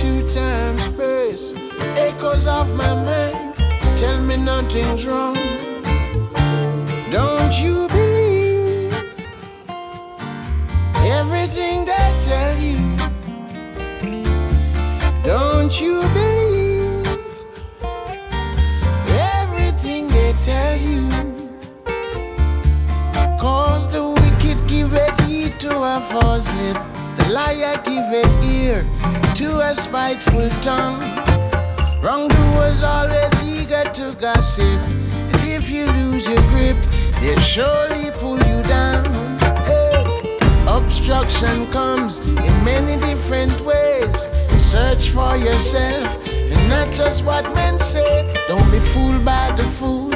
Two 0.00 0.22
times 0.30 0.84
space, 0.84 1.52
echoes 1.96 2.46
of 2.46 2.72
my 2.76 2.94
mind. 3.08 3.56
Tell 3.98 4.22
me 4.22 4.36
nothing's 4.36 5.04
wrong. 5.08 5.34
Don't 7.10 7.52
you? 7.60 7.93
lip. 26.14 26.76
The 27.16 27.32
liar 27.32 27.76
giveth 27.84 28.44
ear 28.44 28.86
to 29.34 29.60
a 29.60 29.74
spiteful 29.74 30.48
tongue. 30.62 31.00
Wrongdoers 32.00 32.82
always 32.82 33.34
eager 33.42 33.84
to 33.94 34.16
gossip. 34.20 34.80
And 35.32 35.40
if 35.42 35.70
you 35.70 35.86
lose 35.86 36.26
your 36.26 36.40
grip, 36.50 36.76
they 37.20 37.36
surely 37.40 38.10
pull 38.18 38.38
you 38.38 38.62
down. 38.64 39.04
Hey. 39.66 40.38
Obstruction 40.68 41.66
comes 41.72 42.20
in 42.20 42.54
many 42.64 42.96
different 43.04 43.58
ways. 43.62 44.28
Search 44.58 45.10
for 45.10 45.36
yourself 45.36 46.18
and 46.28 46.68
not 46.68 46.92
just 46.92 47.24
what 47.24 47.44
men 47.54 47.78
say. 47.80 48.32
Don't 48.46 48.70
be 48.70 48.80
fooled 48.80 49.24
by 49.24 49.52
the 49.56 49.64
fool 49.64 50.14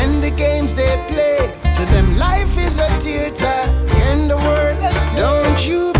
and 0.00 0.22
the 0.22 0.30
games 0.30 0.74
they 0.74 0.94
play. 1.08 1.38
To 1.76 1.84
them, 1.92 2.16
life 2.18 2.58
is 2.58 2.78
a 2.78 2.88
theater 3.00 3.58
and 4.08 4.30
the 4.30 4.36
world 4.36 4.67
you 5.68 5.97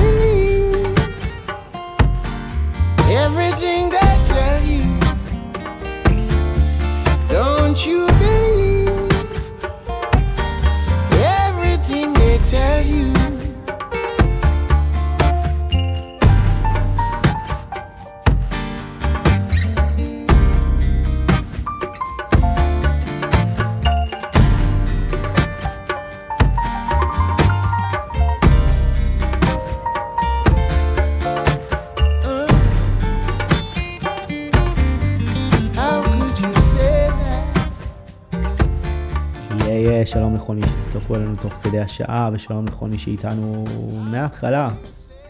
שלום 40.09 40.35
לכל 40.35 40.55
מי 40.55 40.61
שהצטרפו 40.61 41.15
אלינו 41.15 41.37
תוך 41.37 41.53
כדי 41.53 41.81
השעה, 41.81 42.31
ושלום 42.33 42.65
לכל 42.65 42.89
מי 42.89 42.99
שאיתנו 42.99 43.65
מההתחלה. 44.11 44.71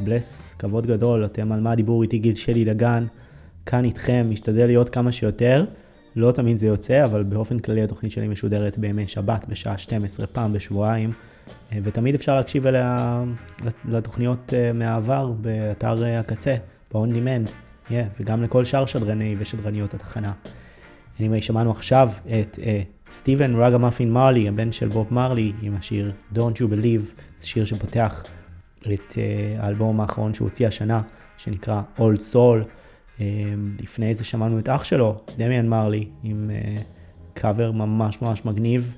בלס, 0.01 0.55
כבוד 0.59 0.87
גדול, 0.87 1.25
אתם 1.25 1.53
על 1.53 1.61
מה 1.61 1.73
הדיבור 1.73 2.03
איתי 2.03 2.19
גיל 2.19 2.35
שלי 2.35 2.65
דגן, 2.65 3.07
כאן 3.67 3.85
איתכם, 3.85 4.27
משתדל 4.31 4.67
להיות 4.67 4.89
כמה 4.89 5.13
שיותר. 5.13 5.65
לא 6.17 6.33
תמיד 6.33 6.59
זה 6.59 6.67
יוצא, 6.67 7.05
אבל 7.05 7.23
באופן 7.23 7.59
כללי 7.59 7.83
התוכנית 7.83 8.13
שלי 8.13 8.29
משודרת 8.29 8.79
בימי 8.79 9.09
שבת 9.09 9.45
בשעה 9.49 9.79
12 9.79 10.27
פעם 10.27 10.53
בשבועיים, 10.53 11.13
אה, 11.73 11.79
ותמיד 11.83 12.15
אפשר 12.15 12.35
להקשיב 12.35 12.67
אליה 12.67 13.23
לתוכניות 13.85 14.55
אה, 14.55 14.73
מהעבר 14.73 15.33
באתר 15.41 16.05
אה, 16.05 16.21
הקצה, 16.21 16.55
ב-on 16.95 17.15
demand, 17.15 17.51
yeah, 17.91 17.93
וגם 18.21 18.43
לכל 18.43 18.65
שאר 18.65 18.87
שדרני 18.87 19.37
ושדרניות 19.39 19.95
התחנה. 19.95 20.33
Anyway, 21.19 21.41
שמענו 21.41 21.71
עכשיו 21.71 22.11
את 22.41 22.59
uh, 22.63 23.13
סטיבן 23.13 23.55
רגה 23.55 23.79
מאפין 23.79 24.13
מרלי, 24.13 24.49
הבן 24.49 24.73
של 24.73 24.89
בוב 24.89 25.15
מרלי, 25.15 25.53
עם 25.63 25.75
השיר 25.77 26.13
Don't 26.35 26.57
You 26.57 26.73
Believe, 26.73 27.21
זה 27.37 27.47
שיר 27.47 27.65
שפותח 27.65 28.25
את 28.81 29.13
uh, 29.13 29.17
האלבום 29.59 30.01
האחרון 30.01 30.35
שהוא 30.35 30.49
הוציא 30.49 30.69
השנה, 30.69 31.03
שנקרא 31.37 31.83
Old 31.99 32.33
Soul. 32.33 32.65
Um, 33.19 33.21
לפני 33.83 34.15
זה 34.15 34.25
שמענו 34.25 34.59
את 34.59 34.69
אח 34.69 34.85
שלו, 34.85 35.21
דמיאן 35.37 35.69
מרלי, 35.69 36.09
עם 36.23 36.51
uh, 36.51 36.83
קאבר 37.35 37.73
ממש 37.73 38.23
ממש 38.23 38.45
מגניב 38.45 38.95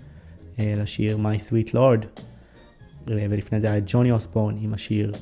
uh, 0.56 0.61
לשיר 0.76 1.18
My 1.18 1.38
Sweet 1.38 1.70
Lord. 1.70 2.04
Uh, 2.06 2.20
ולפני 3.06 3.61
זה 3.61 3.66
היה 3.66 3.78
את 3.78 3.83
ג'וני 3.87 4.12
אוסבורן 4.12 4.56
עם 4.61 4.74
השיר 4.74 5.12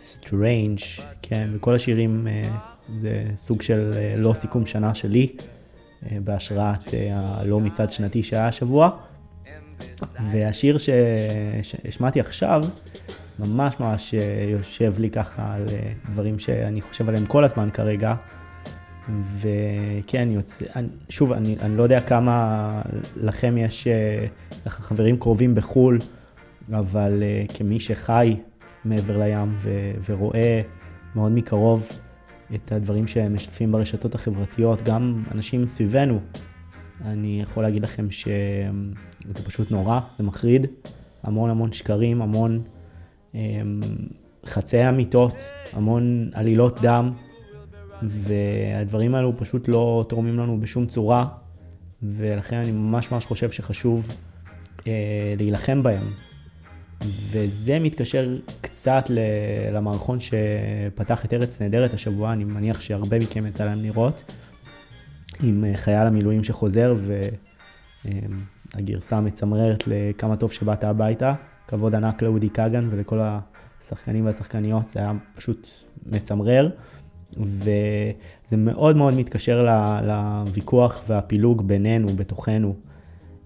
Strange, 0.00 1.02
כן, 1.22 1.50
וכל 1.52 1.74
השירים 1.74 2.26
uh, 2.26 2.56
זה 2.96 3.26
סוג 3.34 3.62
של 3.62 3.94
uh, 3.94 4.20
לא 4.20 4.34
סיכום 4.34 4.66
שנה 4.66 4.94
שלי. 4.94 5.36
אה, 6.06 6.16
בהשראת 6.24 6.94
אה, 6.94 7.10
הלא 7.12 7.60
מצעד 7.60 7.92
שנתי 7.92 8.22
שהיה 8.22 8.48
השבוע. 8.48 8.90
והשיר 10.32 10.78
שהשמעתי 10.78 12.20
עכשיו, 12.20 12.64
ממש 13.38 13.80
ממש 13.80 14.14
אה, 14.14 14.46
יושב 14.48 14.94
לי 14.98 15.10
ככה 15.10 15.54
על 15.54 15.68
דברים 16.10 16.38
שאני 16.38 16.80
חושב 16.80 17.08
עליהם 17.08 17.26
כל 17.26 17.44
הזמן 17.44 17.70
כרגע. 17.72 18.14
וכן, 19.40 20.28
יוצא, 20.30 20.64
שוב, 21.08 21.32
אני, 21.32 21.56
אני 21.60 21.76
לא 21.76 21.82
יודע 21.82 22.00
כמה 22.00 22.82
לכם 23.16 23.58
יש 23.58 23.88
ככה 24.64 24.82
חברים 24.82 25.18
קרובים 25.18 25.54
בחו"ל, 25.54 25.98
אבל 26.72 27.22
כמי 27.54 27.80
שחי 27.80 28.36
מעבר 28.84 29.18
לים 29.18 29.54
ו- 29.58 29.92
ורואה 30.08 30.60
מאוד 31.14 31.32
מקרוב 31.32 31.88
את 32.54 32.72
הדברים 32.72 33.06
שהם 33.06 33.34
משתפים 33.34 33.72
ברשתות 33.72 34.14
החברתיות, 34.14 34.82
גם 34.82 35.22
אנשים 35.32 35.68
סביבנו. 35.68 36.20
אני 37.04 37.40
יכול 37.42 37.62
להגיד 37.62 37.82
לכם 37.82 38.10
שזה 38.10 39.42
פשוט 39.44 39.70
נורא, 39.70 40.00
זה 40.18 40.24
מחריד. 40.24 40.66
המון 41.22 41.50
המון 41.50 41.72
שקרים, 41.72 42.22
המון 42.22 42.62
um, 43.32 43.36
חצאי 44.46 44.88
אמיתות, 44.88 45.34
המון 45.72 46.30
עלילות 46.34 46.80
דם, 46.82 47.12
והדברים 48.02 49.14
האלו 49.14 49.36
פשוט 49.36 49.68
לא 49.68 50.04
תורמים 50.08 50.38
לנו 50.38 50.60
בשום 50.60 50.86
צורה, 50.86 51.26
ולכן 52.02 52.56
אני 52.56 52.72
ממש 52.72 53.12
ממש 53.12 53.26
חושב 53.26 53.50
שחשוב 53.50 54.10
uh, 54.78 54.84
להילחם 55.38 55.82
בהם. 55.82 56.04
וזה 57.06 57.78
מתקשר 57.78 58.38
קצת 58.60 59.04
למערכון 59.72 60.18
שפתח 60.20 61.24
את 61.24 61.34
ארץ 61.34 61.62
נהדרת 61.62 61.94
השבוע, 61.94 62.32
אני 62.32 62.44
מניח 62.44 62.80
שהרבה 62.80 63.18
מכם 63.18 63.46
יצא 63.46 63.64
להם 63.64 63.82
לראות, 63.82 64.32
עם 65.42 65.64
אה, 65.64 65.76
חייל 65.76 66.06
המילואים 66.06 66.44
שחוזר, 66.44 66.94
והגרסה 68.74 69.16
המצמררת 69.16 69.84
לכמה 69.86 70.36
טוב 70.36 70.52
שבאת 70.52 70.84
הביתה. 70.84 71.34
כבוד 71.68 71.94
ענק 71.94 72.22
לאודי 72.22 72.50
כגן 72.50 72.88
ולכל 72.90 73.20
השחקנים 73.22 74.26
והשחקניות, 74.26 74.88
זה 74.88 75.00
היה 75.00 75.12
פשוט 75.34 75.68
מצמרר. 76.06 76.70
וזה 77.36 78.56
מאוד 78.56 78.96
מאוד 78.96 79.14
מתקשר 79.14 79.66
לוויכוח 80.02 81.02
והפילוג 81.08 81.68
בינינו, 81.68 82.08
בתוכנו. 82.16 82.74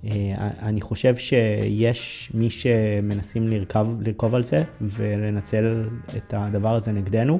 אה, 0.07 0.51
אני 0.63 0.81
חושב 0.81 1.17
שיש 1.17 2.31
מי 2.35 2.51
שמנסים 2.51 3.49
לרכב, 3.49 3.87
לרכוב 4.01 4.35
על 4.35 4.43
זה 4.43 4.65
ולנצל 4.81 5.89
את 6.17 6.35
הדבר 6.37 6.75
הזה 6.75 6.93
נגדנו, 6.93 7.39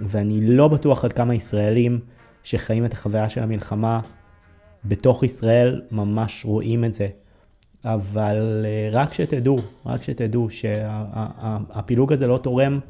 ואני 0.00 0.40
לא 0.40 0.68
בטוח 0.68 1.04
עד 1.04 1.12
כמה 1.12 1.34
ישראלים 1.34 2.00
שחיים 2.42 2.84
את 2.84 2.92
החוויה 2.92 3.28
של 3.28 3.42
המלחמה 3.42 4.00
בתוך 4.84 5.22
ישראל 5.22 5.82
ממש 5.90 6.44
רואים 6.44 6.84
את 6.84 6.94
זה. 6.94 7.08
אבל 7.84 8.64
אה, 8.64 8.88
רק 8.92 9.14
שתדעו, 9.14 9.58
רק 9.86 10.02
שתדעו 10.02 10.50
שהפילוג 10.50 12.12
הזה 12.12 12.26
לא 12.26 12.38
תורם, 12.38 12.80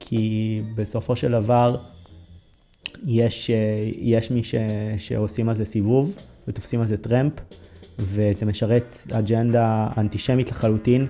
כי 0.00 0.62
בסופו 0.74 1.16
של 1.16 1.32
דבר 1.32 1.76
יש, 3.06 3.50
אה, 3.50 3.90
יש 3.96 4.30
מי 4.30 4.44
ש, 4.44 4.54
שעושים 4.98 5.48
על 5.48 5.54
זה 5.54 5.64
סיבוב 5.64 6.14
ותופסים 6.48 6.80
על 6.80 6.86
זה 6.86 6.96
טרמפ. 6.96 7.32
וזה 7.98 8.46
משרת 8.46 9.06
אג'נדה 9.12 9.88
אנטישמית 9.98 10.50
לחלוטין, 10.50 11.06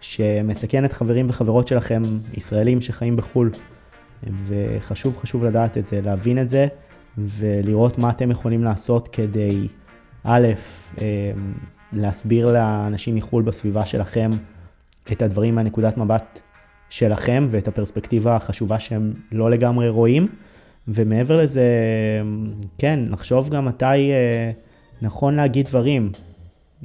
שמסכנת 0.00 0.92
חברים 0.92 1.26
וחברות 1.28 1.68
שלכם, 1.68 2.02
ישראלים 2.34 2.80
שחיים 2.80 3.16
בחו"ל. 3.16 3.50
וחשוב 4.46 5.16
חשוב 5.16 5.44
לדעת 5.44 5.78
את 5.78 5.86
זה, 5.86 6.00
להבין 6.00 6.38
את 6.38 6.48
זה, 6.48 6.66
ולראות 7.18 7.98
מה 7.98 8.10
אתם 8.10 8.30
יכולים 8.30 8.64
לעשות 8.64 9.08
כדי, 9.08 9.68
א', 10.24 10.46
אה, 11.00 11.32
להסביר 11.92 12.52
לאנשים 12.52 13.14
מחו"ל 13.14 13.42
בסביבה 13.42 13.86
שלכם 13.86 14.30
את 15.12 15.22
הדברים 15.22 15.54
מהנקודת 15.54 15.98
מבט 15.98 16.40
שלכם 16.90 17.46
ואת 17.50 17.68
הפרספקטיבה 17.68 18.36
החשובה 18.36 18.78
שהם 18.78 19.12
לא 19.32 19.50
לגמרי 19.50 19.88
רואים. 19.88 20.28
ומעבר 20.88 21.36
לזה, 21.36 21.62
כן, 22.78 23.00
לחשוב 23.10 23.48
גם 23.48 23.64
מתי 23.64 23.84
אה, 23.84 24.50
נכון 25.02 25.36
להגיד 25.36 25.66
דברים. 25.66 26.12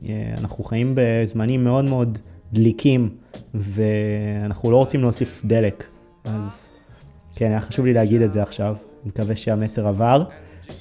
אה, 0.03 0.33
אנחנו 0.37 0.63
חיים 0.63 0.93
בזמנים 0.95 1.63
מאוד 1.63 1.85
מאוד 1.85 2.17
דליקים, 2.53 3.09
ואנחנו 3.53 4.71
לא 4.71 4.77
רוצים 4.77 5.01
להוסיף 5.01 5.41
דלק. 5.45 5.87
אז 6.23 6.69
כן, 7.35 7.45
היה 7.45 7.61
חשוב 7.61 7.85
לי 7.85 7.93
להגיד 7.93 8.21
את 8.21 8.33
זה 8.33 8.41
עכשיו. 8.41 8.75
אני 9.01 9.09
מקווה 9.09 9.35
שהמסר 9.35 9.87
עבר, 9.87 10.23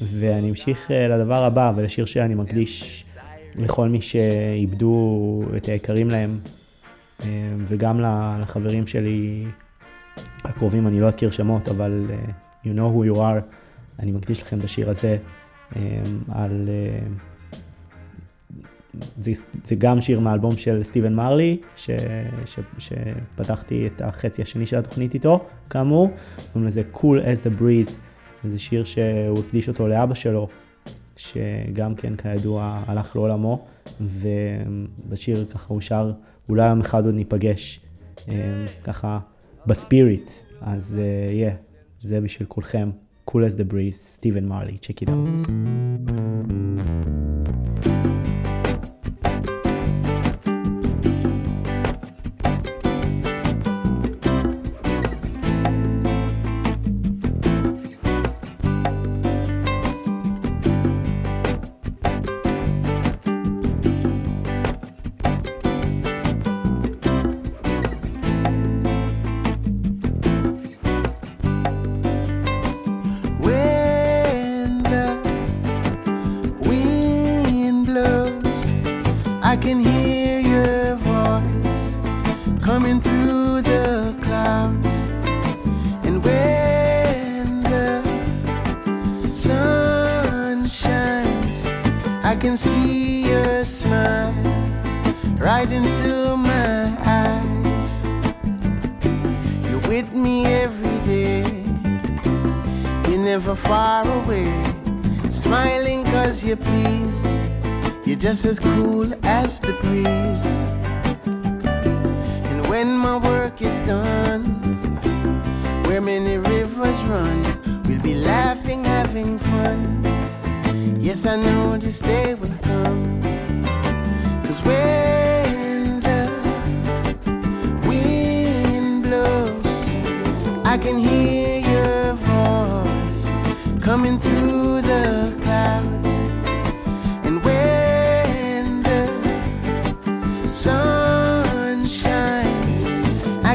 ואני 0.02 0.50
אמשיך 0.50 0.90
אה, 0.90 1.08
לדבר 1.08 1.44
הבא 1.44 1.72
ולשיר 1.76 2.04
שאני 2.04 2.34
מקדיש 2.34 3.04
לכל 3.56 3.88
מי 3.88 4.00
שאיבדו 4.00 5.42
את 5.56 5.66
היקרים 5.66 6.10
להם, 6.10 6.38
אה, 7.22 7.26
וגם 7.58 8.00
לחברים 8.00 8.86
שלי 8.86 9.44
הקרובים, 10.44 10.86
אני 10.86 11.00
לא 11.00 11.08
אזכיר 11.08 11.30
שמות, 11.30 11.68
אבל 11.68 12.06
you 12.64 12.68
know 12.68 12.96
who 12.96 13.14
you 13.14 13.18
are, 13.18 13.54
אני 13.98 14.12
מקדיש 14.12 14.42
לכם 14.42 14.58
את 14.58 14.64
השיר 14.64 14.90
הזה 14.90 15.16
על... 16.28 16.68
זה, 19.20 19.32
זה 19.64 19.74
גם 19.74 20.00
שיר 20.00 20.20
מהאלבום 20.20 20.56
של 20.56 20.82
סטיבן 20.82 21.14
מרלי, 21.14 21.60
ש, 21.76 21.90
ש, 22.46 22.58
שפתחתי 22.78 23.86
את 23.86 24.02
החצי 24.02 24.42
השני 24.42 24.66
של 24.66 24.76
התוכנית 24.76 25.14
איתו, 25.14 25.44
כאמור. 25.70 26.10
קוראים 26.52 26.68
לזה 26.68 26.82
Cool 26.94 26.98
as 27.24 27.44
the 27.44 27.60
Breeze, 27.60 27.92
זה 28.44 28.58
שיר 28.58 28.84
שהוא 28.84 29.38
הקדיש 29.38 29.68
אותו 29.68 29.88
לאבא 29.88 30.14
שלו, 30.14 30.48
שגם 31.16 31.94
כן 31.94 32.16
כידוע 32.16 32.82
הלך 32.86 33.16
לעולמו, 33.16 33.66
ובשיר 34.00 35.44
ככה 35.50 35.74
הוא 35.74 35.80
שר, 35.80 36.12
אולי 36.48 36.68
יום 36.68 36.80
אחד 36.80 37.06
עוד 37.06 37.14
ניפגש, 37.14 37.80
אמ, 38.28 38.34
ככה 38.84 39.18
בספיריט, 39.66 40.30
אז 40.60 40.98
יהיה, 41.30 41.50
uh, 41.50 41.52
yeah, 41.52 42.08
זה 42.08 42.20
בשביל 42.20 42.48
כולכם. 42.48 42.90
Cool 43.30 43.32
as 43.32 43.56
the 43.58 43.72
Breeze, 43.72 43.96
סטיבן 43.96 44.44
מרלי, 44.44 44.76
check 44.82 45.04
thank 47.84 48.06
you 48.06 48.13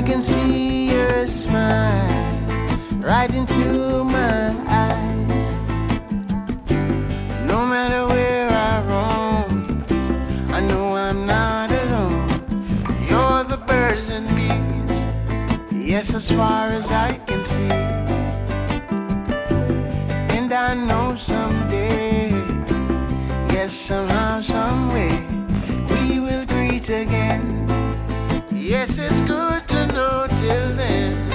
can 0.10 0.22
see 0.22 0.89
your 0.91 1.28
smile 1.28 2.36
right 2.97 3.32
into 3.32 4.03
my 4.03 4.55
eyes. 4.68 5.47
No 7.45 7.64
matter 7.74 8.07
where 8.07 8.49
I 8.49 8.74
roam, 8.89 9.86
I 10.49 10.62
know 10.62 10.95
I'm 10.95 11.28
not 11.28 11.72
alone. 11.72 12.28
You're 13.07 13.43
the 13.43 13.62
birds 13.68 14.10
and 14.10 14.28
bees, 14.38 14.97
yes, 15.72 16.16
as 16.16 16.32
far 16.32 16.70
as 16.70 16.89
I 16.89 17.20
can 17.28 17.43
see. 17.43 17.80
And 20.36 20.51
I 20.51 20.74
know 20.74 21.14
someday, 21.14 22.32
yes, 23.53 23.74
somehow, 23.74 24.41
someway, 24.41 25.14
we 25.91 26.20
will 26.20 26.45
greet 26.47 26.89
again. 26.89 27.43
Yes, 28.49 28.97
it's 28.97 29.22
good 29.22 29.68
know 29.88 30.28
till 30.40 30.76
then. 30.76 31.29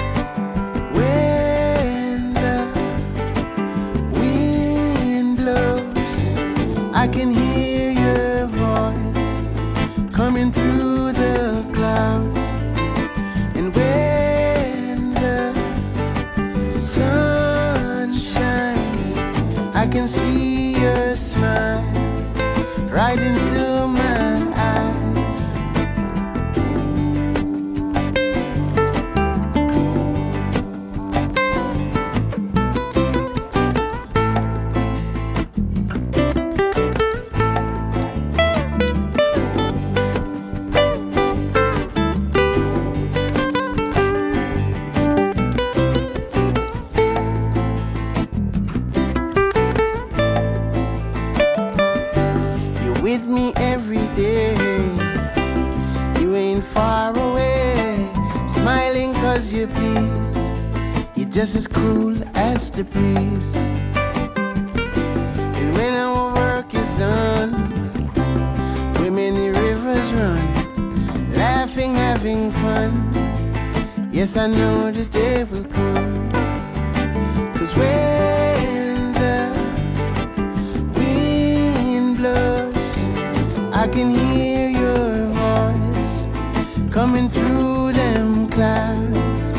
coming 87.15 87.29
through 87.29 87.93
them 87.93 88.49
clouds. 88.49 89.51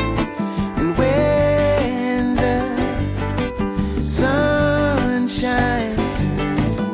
And 0.77 0.95
when 0.95 2.35
the 2.35 3.99
sun 3.99 5.27
shines, 5.27 6.27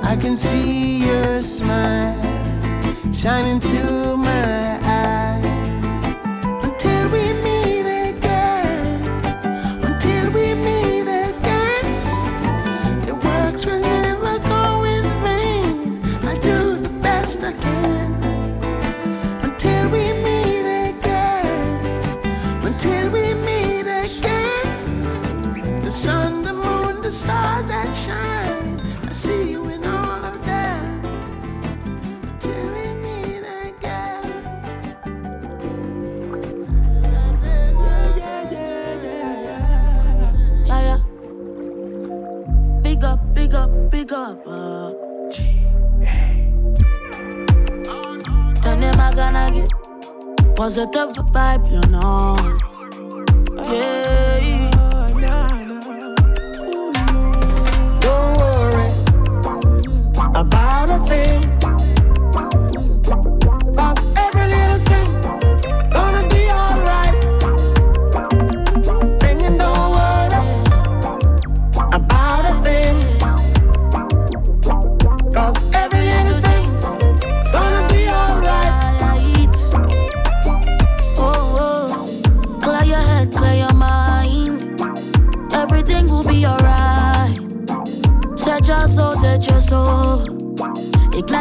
I 0.04 0.16
can 0.16 0.38
see 0.38 1.06
your 1.06 1.44
smile 1.44 2.16
shining 3.12 3.60
through. 3.60 3.73
Was 50.64 50.76
het 50.76 50.96
een 50.96 51.14
vibe, 51.14 51.70
you 51.70 51.80
know? 51.80 52.63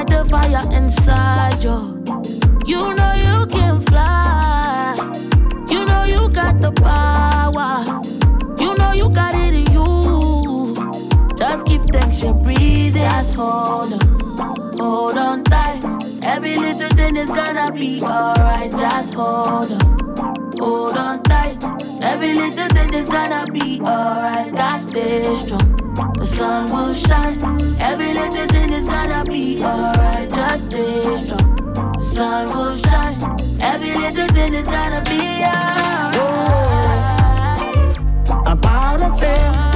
the 0.07 0.25
fire 0.25 0.65
inside 0.73 1.63
you. 1.63 2.03
You 2.67 2.95
know 2.95 3.13
you 3.15 3.47
can 3.47 3.81
fly. 3.83 4.95
You 5.69 5.85
know 5.85 6.05
you 6.05 6.29
got 6.31 6.61
the 6.61 6.73
power. 6.73 7.85
You 8.59 8.75
know 8.77 8.93
you 8.93 9.09
got 9.11 9.35
it 9.35 9.55
in 9.55 9.67
you. 9.73 10.75
Just 11.37 11.67
keep 11.67 11.83
things 11.83 12.23
you 12.23 12.33
breathe. 12.35 12.95
Just 12.95 13.35
hold 13.35 13.93
on, 13.93 14.77
hold 14.79 15.19
on 15.19 15.45
tight. 15.45 15.83
Every 16.23 16.57
little 16.57 16.89
thing 16.97 17.17
is 17.17 17.31
gonna 17.31 17.73
be 17.73 18.03
alright. 18.03 18.71
Just 18.71 19.15
hold 19.15 19.73
on, 19.73 20.51
hold 20.59 20.97
on 20.97 21.23
tight. 21.25 21.59
Every 22.03 22.35
little 22.35 22.69
thing 22.69 22.95
is 22.95 23.09
gonna 23.09 23.45
be 23.53 23.81
alright. 23.81 24.53
Gotta 24.53 24.79
stay 24.79 25.35
strong 25.35 25.82
sun 26.43 26.73
will 26.73 26.93
shine. 26.93 27.39
Every 27.81 28.13
little 28.13 28.47
thing 28.55 28.73
is 28.73 28.87
gonna 28.87 29.25
be 29.25 29.63
alright. 29.63 30.29
Just 30.29 30.67
stay 30.67 31.17
strong. 31.23 32.03
Sun 32.03 32.49
will 32.55 32.77
shine. 32.87 33.21
Every 33.61 33.93
little 34.03 34.31
thing 34.37 34.55
is 34.61 34.67
gonna 34.67 35.03
be 35.13 35.23
alright. 35.53 36.13
About 38.55 39.01
a 39.09 39.11
thing. 39.21 39.72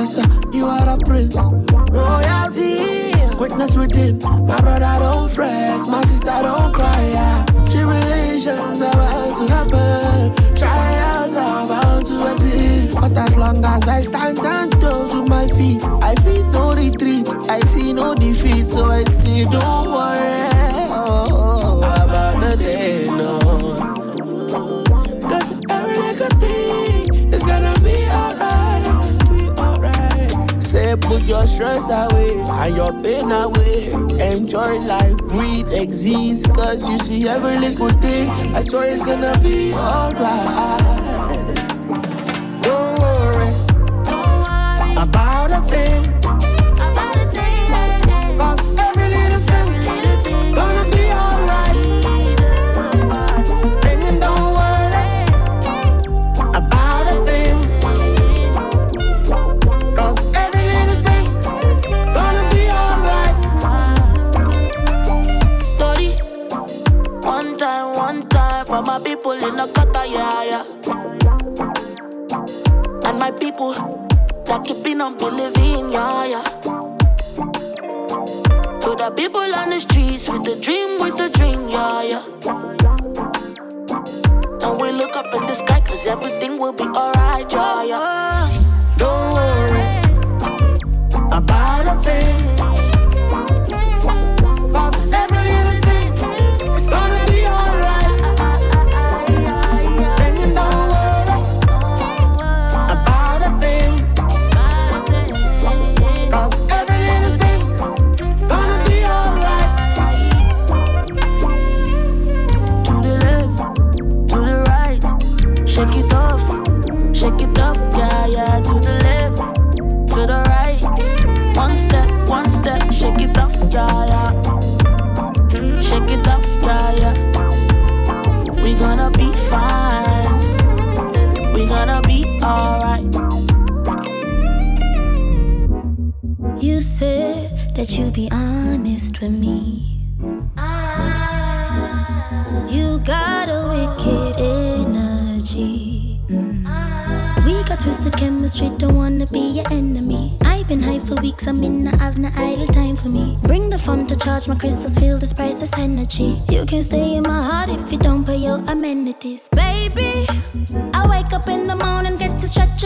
you 0.00 0.64
are 0.64 0.88
a 0.88 0.96
prince. 1.04 1.36
Royalty, 1.92 3.12
witness 3.38 3.76
within. 3.76 4.18
My 4.46 4.58
brother 4.58 4.96
don't 4.98 5.30
fret, 5.30 5.86
my 5.88 6.02
sister 6.04 6.38
don't 6.40 6.72
cry. 6.72 7.08
Yeah. 7.12 7.44
Tribulations 7.68 8.80
about 8.80 9.36
to 9.36 9.46
happen, 9.52 10.54
trials 10.56 11.36
are 11.36 11.68
bound 11.68 12.06
to 12.06 12.32
exist. 12.32 12.98
But 12.98 13.14
as 13.18 13.36
long 13.36 13.62
as 13.62 13.86
I 13.86 14.00
stand 14.00 14.38
and 14.38 14.72
toes 14.80 15.14
with 15.14 15.28
my 15.28 15.46
feet, 15.48 15.82
I 16.00 16.14
feel 16.22 16.46
no 16.50 16.74
retreat. 16.74 17.28
I 17.50 17.60
see 17.60 17.92
no 17.92 18.14
defeat, 18.14 18.68
so 18.68 18.86
I 18.86 19.04
say, 19.04 19.44
don't 19.44 19.86
worry. 19.92 20.59
Put 31.10 31.22
your 31.22 31.44
stress 31.44 31.90
away 31.90 32.38
and 32.38 32.76
your 32.76 32.92
pain 33.02 33.32
away. 33.32 33.90
Enjoy 34.32 34.78
life, 34.78 35.18
breathe, 35.26 35.72
exist. 35.72 36.48
Cause 36.54 36.88
you 36.88 36.98
see 36.98 37.28
every 37.28 37.58
little 37.58 37.88
thing. 37.98 38.28
I 38.54 38.62
swear 38.62 38.94
it's 38.94 39.04
gonna 39.04 39.36
be 39.40 39.74
alright. 39.74 41.19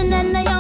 and 0.05 0.13
then 0.13 0.37
I 0.37 0.54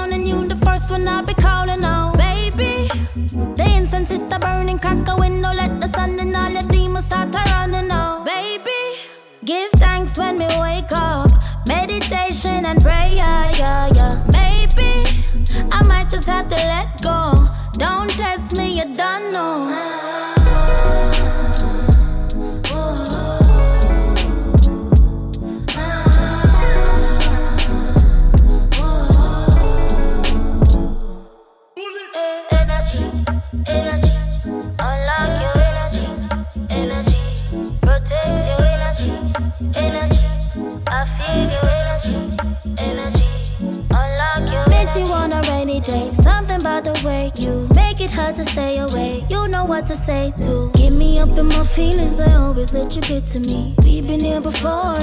to 49.86 49.96
say 49.96 50.32
too. 50.36 50.70
Get 50.74 50.92
me 50.92 51.18
up 51.18 51.36
in 51.36 51.46
my 51.46 51.64
feelings, 51.64 52.20
I 52.20 52.34
always 52.36 52.72
let 52.72 52.94
you 52.96 53.02
get 53.02 53.24
to 53.26 53.40
me. 53.40 53.74
We've 53.84 54.06
been 54.06 54.20
here 54.20 54.40
before, 54.40 54.93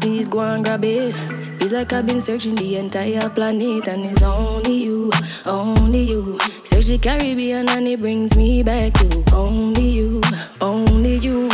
please 0.00 0.28
go 0.28 0.40
and 0.40 0.64
grab 0.64 0.84
it. 0.84 1.14
It's 1.60 1.72
like 1.72 1.92
I've 1.92 2.06
been 2.06 2.20
searching 2.20 2.54
the 2.54 2.76
entire 2.76 3.28
planet, 3.28 3.88
and 3.88 4.04
it's 4.06 4.22
only 4.22 4.74
you, 4.84 5.12
only 5.46 6.02
you. 6.04 6.38
Search 6.64 6.86
the 6.86 6.98
Caribbean, 6.98 7.68
and 7.68 7.86
it 7.86 8.00
brings 8.00 8.36
me 8.36 8.62
back 8.62 8.94
to 8.94 9.24
only 9.34 9.88
you, 9.88 10.20
only 10.60 11.16
you. 11.18 11.48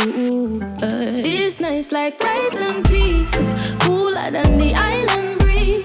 Uh, 0.81 1.21
this 1.21 1.59
night's 1.59 1.91
like 1.91 2.19
rice 2.23 2.55
and 2.55 2.85
peas, 2.85 3.31
cooler 3.81 4.31
than 4.31 4.57
the 4.57 4.73
island 4.75 5.39
breeze. 5.39 5.83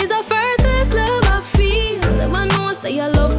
It's 0.00 0.10
a 0.10 0.22
first 0.22 0.94
love 0.94 1.24
I 1.24 1.40
feel. 1.42 2.00
Never 2.16 2.46
know, 2.46 2.72
say 2.72 3.00
I 3.00 3.08
love. 3.08 3.37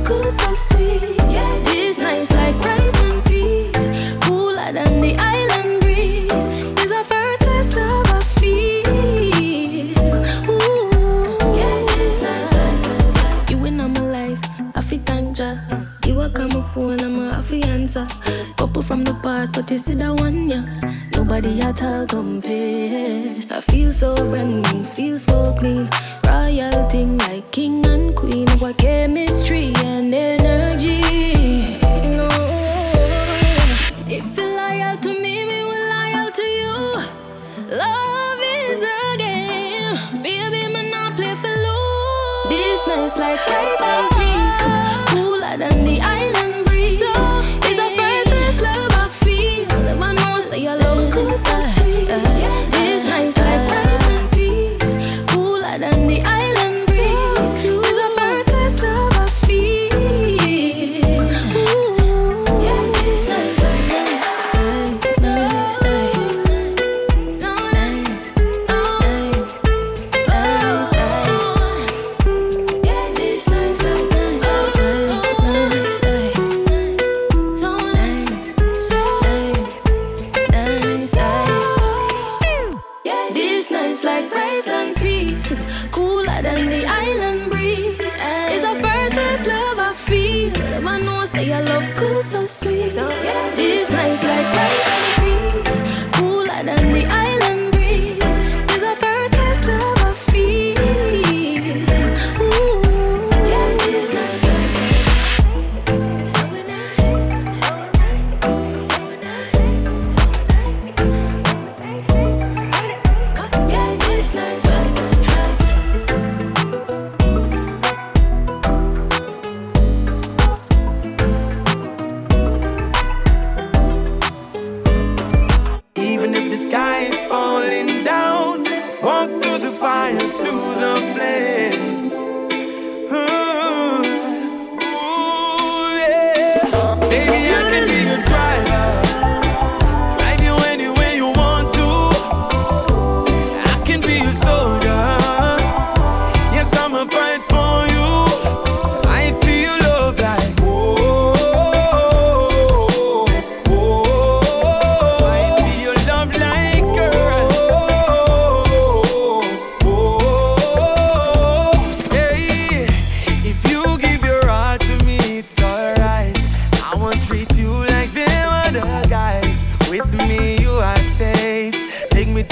This 19.70 19.88
is 19.88 19.98
the 19.98 20.16
one, 20.16 20.50
yeah. 20.50 20.66
Nobody 21.14 21.62
at 21.62 21.84
all 21.84 22.08
compares. 22.08 23.52
I 23.52 23.62
feel 23.62 23.94
so 23.94 24.16
brand 24.16 24.64
new, 24.74 24.84
feel 24.84 25.20
so 25.20 25.56
clean. 25.60 25.88
Royal 26.26 26.90
thing 26.90 27.20
like 27.20 27.52
king 27.52 27.86
and 27.86 28.16
queen. 28.16 28.50
What 28.58 28.80
chemistry? 28.80 29.79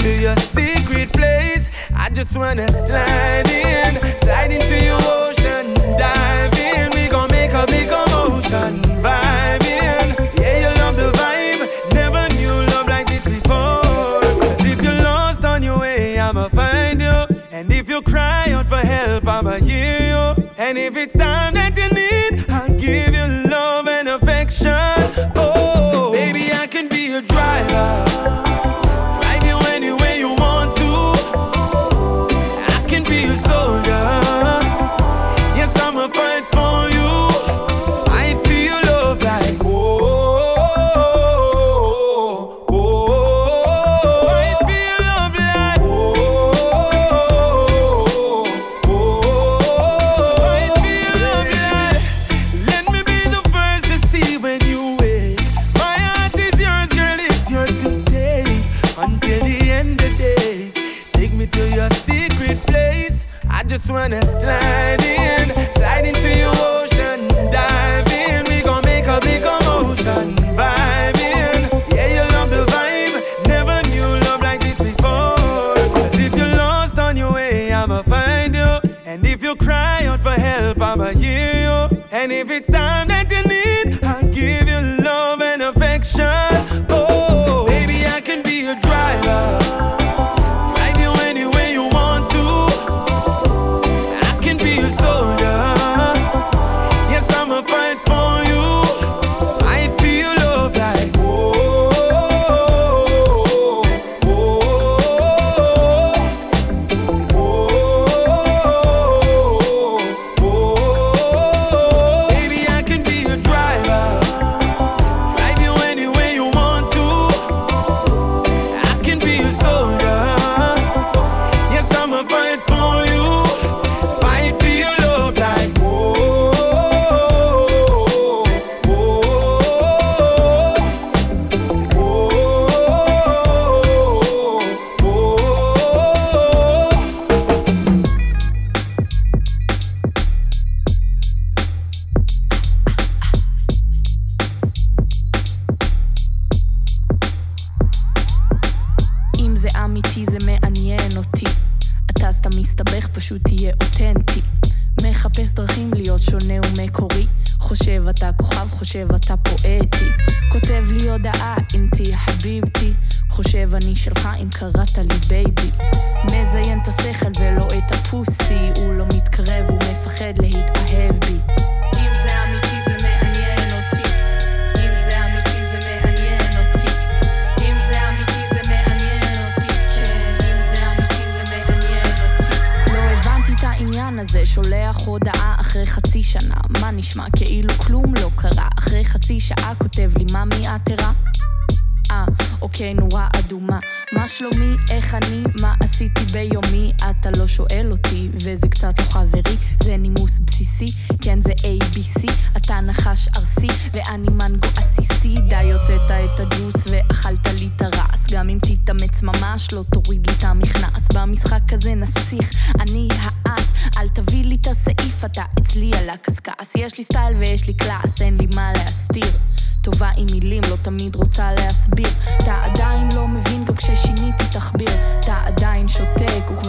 to 0.08 0.22
your 0.22 0.36
secret 0.36 1.12
place. 1.12 1.70
I 1.94 2.08
just 2.08 2.34
wanna 2.34 2.66
slide 2.68 3.48
in, 3.50 3.92
slide 4.22 4.50
into 4.50 4.82
your 4.82 5.00
ocean, 5.02 5.74
dive 5.98 6.58
in. 6.58 6.90
We 6.96 7.08
gon' 7.08 7.30
make 7.30 7.52
a 7.52 7.66
big 7.66 7.88
commotion, 7.90 8.80
vibe 9.04 9.66
in. 9.66 10.06
Yeah, 10.40 10.56
you 10.62 10.70
love 10.80 10.96
the 10.96 11.10
vibe. 11.20 11.62
Never 11.92 12.22
knew 12.36 12.54
love 12.72 12.88
like 12.88 13.06
this 13.06 13.24
before. 13.24 14.22
Cause 14.42 14.64
if 14.72 14.80
you're 14.80 15.02
lost 15.10 15.44
on 15.44 15.62
your 15.62 15.78
way, 15.78 16.18
I'ma 16.18 16.48
find 16.48 17.02
you. 17.02 17.18
And 17.50 17.70
if 17.70 17.88
you 17.90 18.00
cry 18.00 18.52
out 18.52 18.66
for 18.66 18.82
help, 18.94 19.26
I'ma 19.26 19.56
hear 19.58 20.00
you. 20.12 20.50
And 20.56 20.78
if 20.78 20.96
it's 20.96 21.12
time 21.12 21.52
that 21.54 21.76
you 21.76 21.88
need, 22.00 22.50
I'll 22.50 22.74
give 22.78 23.12
you. 23.12 23.17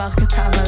Marke 0.09 0.25
Tava. 0.25 0.58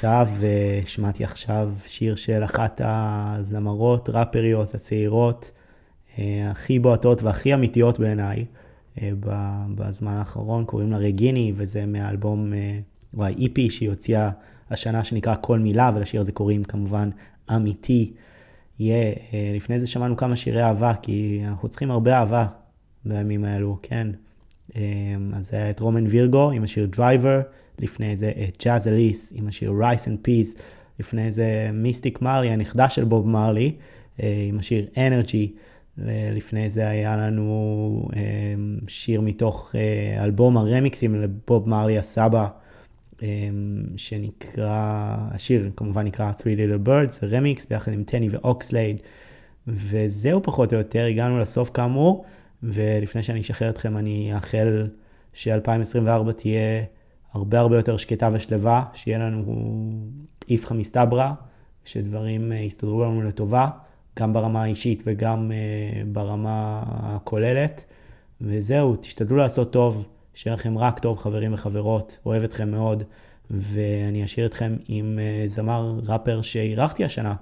עכשיו, 0.00 0.28
שמעתי 0.86 1.24
עכשיו 1.24 1.70
שיר 1.86 2.14
של 2.14 2.44
אחת 2.44 2.80
הזמרות, 2.84 4.08
ראפריות 4.08 4.74
הצעירות, 4.74 5.50
אה, 6.18 6.50
הכי 6.50 6.78
בועטות 6.78 7.22
והכי 7.22 7.54
אמיתיות 7.54 7.98
בעיניי 7.98 8.44
אה, 9.02 9.10
בזמן 9.74 10.12
האחרון, 10.12 10.64
קוראים 10.64 10.90
לה 10.90 10.98
רגיני, 10.98 11.52
וזה 11.56 11.86
מהאלבום, 11.86 12.52
אה, 12.54 12.78
או 13.16 13.24
ה-EP 13.24 13.70
שהיא 13.70 13.88
הוציאה 13.88 14.30
השנה 14.70 15.04
שנקרא 15.04 15.34
כל 15.40 15.58
מילה, 15.58 15.90
ולשיר 15.94 16.20
הזה 16.20 16.32
קוראים 16.32 16.64
כמובן 16.64 17.10
אמיתי. 17.56 18.12
yeah, 18.78 19.12
yeah, 19.12 19.34
לפני 19.56 19.80
זה 19.80 19.86
שמענו 19.86 20.16
כמה 20.16 20.36
שירי 20.36 20.62
אהבה, 20.62 20.94
כי 21.02 21.42
אנחנו 21.48 21.68
צריכים 21.68 21.90
הרבה 21.90 22.18
אהבה 22.18 22.46
בימים 23.04 23.44
האלו, 23.44 23.78
כן. 23.82 24.06
אז 24.74 25.48
זה 25.48 25.56
היה 25.56 25.70
את 25.70 25.80
רומן 25.80 26.06
וירגו 26.06 26.50
עם 26.50 26.64
השיר 26.64 26.86
Driver, 26.86 27.40
לפני 27.80 28.16
זה 28.16 28.32
אה, 28.36 28.46
ג'אז 28.64 28.88
אליס 28.88 29.32
עם 29.34 29.48
השיר 29.48 29.72
Rice 29.80 30.04
and 30.04 30.28
Peas, 30.28 30.60
לפני 30.98 31.32
זה 31.32 31.70
מיסטיק 31.72 32.22
מרלי, 32.22 32.50
הנכדה 32.50 32.88
של 32.88 33.04
בוב 33.04 33.28
מרלי, 33.28 33.72
אה, 34.22 34.46
עם 34.48 34.58
השיר 34.58 34.86
Energy, 34.94 35.48
לפני 36.32 36.70
זה 36.70 36.88
היה 36.88 37.16
לנו 37.16 38.08
אה, 38.16 38.20
שיר 38.88 39.20
מתוך 39.20 39.74
אלבום 40.18 40.56
הרמיקסים 40.56 41.14
לבוב 41.14 41.68
מרלי 41.68 41.98
הסבא, 41.98 42.48
שנקרא, 43.96 45.16
השיר 45.30 45.70
כמובן 45.76 46.04
נקרא 46.04 46.32
Three 46.32 46.42
Little 46.42 46.88
Birds, 46.88 47.26
רמיקס 47.30 47.66
ביחד 47.66 47.92
עם 47.92 48.04
טני 48.04 48.28
ואוקסלייד, 48.28 48.96
וזהו 49.66 50.42
פחות 50.42 50.72
או 50.72 50.78
יותר, 50.78 51.04
הגענו 51.04 51.38
לסוף 51.38 51.70
כאמור, 51.74 52.24
ולפני 52.62 53.22
שאני 53.22 53.40
אשחרר 53.40 53.70
אתכם 53.70 53.96
אני 53.96 54.34
אאחל 54.34 54.88
ש-2024 55.32 56.32
תהיה... 56.36 56.84
הרבה 57.32 57.60
הרבה 57.60 57.76
יותר 57.76 57.96
שקטה 57.96 58.28
ושלווה, 58.32 58.84
שיהיה 58.94 59.18
לנו 59.18 59.44
איפכא 60.50 60.74
מסתברא, 60.74 61.30
שדברים 61.84 62.52
יסתדרו 62.52 63.04
לנו 63.04 63.22
לטובה. 63.22 63.68
גם 64.18 64.32
ברמה 64.32 64.62
האישית 64.62 65.02
וגם 65.06 65.50
uh, 65.50 66.06
ברמה 66.12 66.82
הכוללת. 66.86 67.84
וזהו, 68.40 68.96
תשתדלו 68.96 69.36
לעשות 69.36 69.72
טוב, 69.72 70.04
שיהיה 70.34 70.54
לכם 70.54 70.78
רק 70.78 70.98
טוב, 70.98 71.18
חברים 71.18 71.54
וחברות, 71.54 72.18
אוהב 72.26 72.42
אתכם 72.42 72.70
מאוד, 72.70 73.02
ואני 73.50 74.24
אשאיר 74.24 74.46
אתכם 74.46 74.76
עם 74.88 75.18
uh, 75.18 75.48
זמר 75.48 76.00
ראפר 76.06 76.42
שאירחתי 76.42 77.04
השנה, 77.04 77.34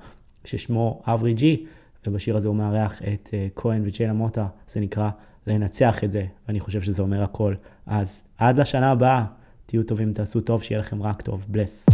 ששמו 0.44 1.02
אברי 1.06 1.34
ג'י, 1.34 1.66
ובשיר 2.06 2.36
הזה 2.36 2.48
הוא 2.48 2.56
מארח 2.56 3.02
את 3.02 3.34
כהן 3.56 3.82
וג'יילה 3.84 4.12
מוטה, 4.12 4.46
זה 4.72 4.80
נקרא 4.80 5.10
לנצח 5.46 6.04
את 6.04 6.12
זה, 6.12 6.26
ואני 6.48 6.60
חושב 6.60 6.82
שזה 6.82 7.02
אומר 7.02 7.22
הכל. 7.22 7.54
אז 7.86 8.20
עד 8.38 8.60
לשנה 8.60 8.90
הבאה, 8.90 9.24
תהיו 9.70 9.82
טובים, 9.82 10.12
תעשו 10.12 10.40
טוב, 10.40 10.62
שיהיה 10.62 10.80
לכם 10.80 11.02
רק 11.02 11.22
טוב. 11.22 11.40
בלס. 11.48 11.86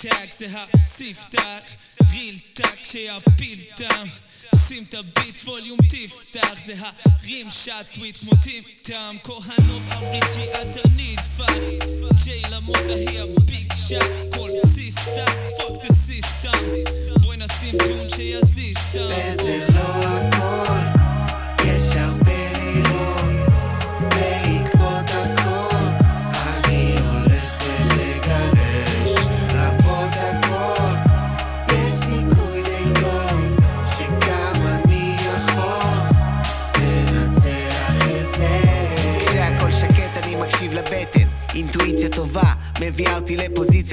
טאק 0.00 0.32
זה 0.32 0.46
הספתח, 0.74 1.76
ריל 2.12 2.38
טאק 2.54 2.84
שיפיל 2.84 3.64
דם. 3.78 4.06
שים 4.68 4.84
את 4.88 4.94
הביט 4.94 5.38
ווליום 5.44 5.78
תפתח 5.88 6.60
זה 6.64 6.74
הרים 6.78 7.50
שט 7.50 7.86
סוויט 7.86 8.16
כמו 8.16 8.30
טים 8.42 8.62
כהנוב 9.24 9.82
אבריג'י 9.90 10.52
אתה 10.62 10.80
נדפק. 10.96 11.62
ג'יי 12.24 12.42
למוטה 12.52 12.92
היא 12.92 13.20
הביג 13.20 13.72
שאט 13.88 14.34
כל 14.34 14.50
סיסטה 14.66 15.24
פוק 15.58 15.82
דה 15.82 15.94
סיסטם 15.94 16.64
בואי 17.22 17.36
נשים 17.36 17.78
טיעון 17.78 18.08
שיזיז 18.08 18.76
וזה 18.94 19.66
לא 19.74 19.80
הכל 19.80 20.37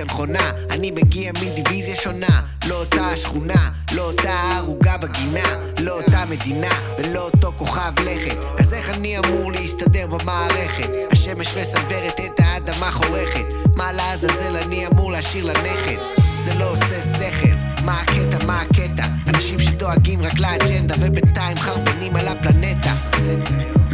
לפוזיציה 0.06 0.16
נכונה 0.16 0.52
אני 0.72 0.92
מגיע 0.92 1.32
מדיוויזיה 1.32 1.96
שונה 1.96 2.42
לא 2.68 2.80
אותה 2.80 3.08
השכונה, 3.08 3.70
לא 3.92 4.02
אותה 4.02 4.32
ערוגה 4.58 4.98
בגינה 4.98 5.58
לא 5.80 6.02
אותה 6.02 6.24
מדינה 6.30 6.80
ולא 6.98 7.20
אותו 7.20 7.52
כוכב 7.58 7.94
לכת 8.00 8.38
אז 8.60 8.74
איך 8.74 8.90
אני 8.90 9.18
אמור 9.18 9.52
להסתדר 9.52 10.08
במערכת? 10.08 10.90
השמש 11.12 11.48
מסנוורת 11.58 12.20
את 12.26 12.40
האדמה 12.40 12.92
חורכת 12.92 13.46
מה 13.76 13.92
לעזאזל 13.92 14.58
אני 14.58 14.88
אמור 14.88 15.12
להשאיר 15.12 15.46
לנכד? 15.46 15.98
זה 16.44 16.54
לא 16.54 16.72
עושה 16.72 17.00
שכל 17.18 17.84
מה 17.84 18.02
הקטע? 18.02 18.46
מה 18.46 18.62
הקטע? 18.62 19.06
אנשים 19.28 19.60
שדואגים 19.60 20.22
רק 20.22 20.40
לאג'נדה 20.40 20.96
ובינתיים 21.02 21.58
חרבנים 21.58 22.16
על 22.16 22.28
הפלנטה 22.28 22.96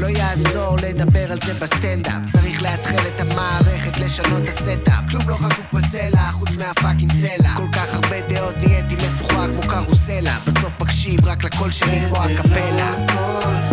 לא 0.01 0.07
יעזור 0.07 0.77
לדבר 0.83 1.31
על 1.31 1.37
זה 1.45 1.53
בסטנדאפ. 1.53 2.21
צריך 2.31 2.61
לאתחל 2.63 3.07
את 3.07 3.19
המערכת, 3.19 3.97
לשנות 3.97 4.43
את 4.43 4.49
ה 4.49 4.58
setup. 4.58 5.09
כלום 5.09 5.29
לא 5.29 5.35
חקוק 5.35 5.73
בסלע, 5.73 6.31
חוץ 6.31 6.49
מה 6.57 6.69
fucking 6.69 7.11
סלע. 7.11 7.55
כל 7.57 7.67
כך 7.73 7.93
הרבה 7.93 8.21
דעות 8.21 8.57
נהייתי 8.57 8.95
משוחרר 8.95 9.53
כמו 9.53 9.61
קרוסלה. 9.61 10.37
בסוף 10.47 10.81
מקשיב 10.81 11.25
רק 11.25 11.43
לקול 11.43 11.71
שלי 11.71 11.99
כמו 12.09 12.17
הקפלה 12.17 13.70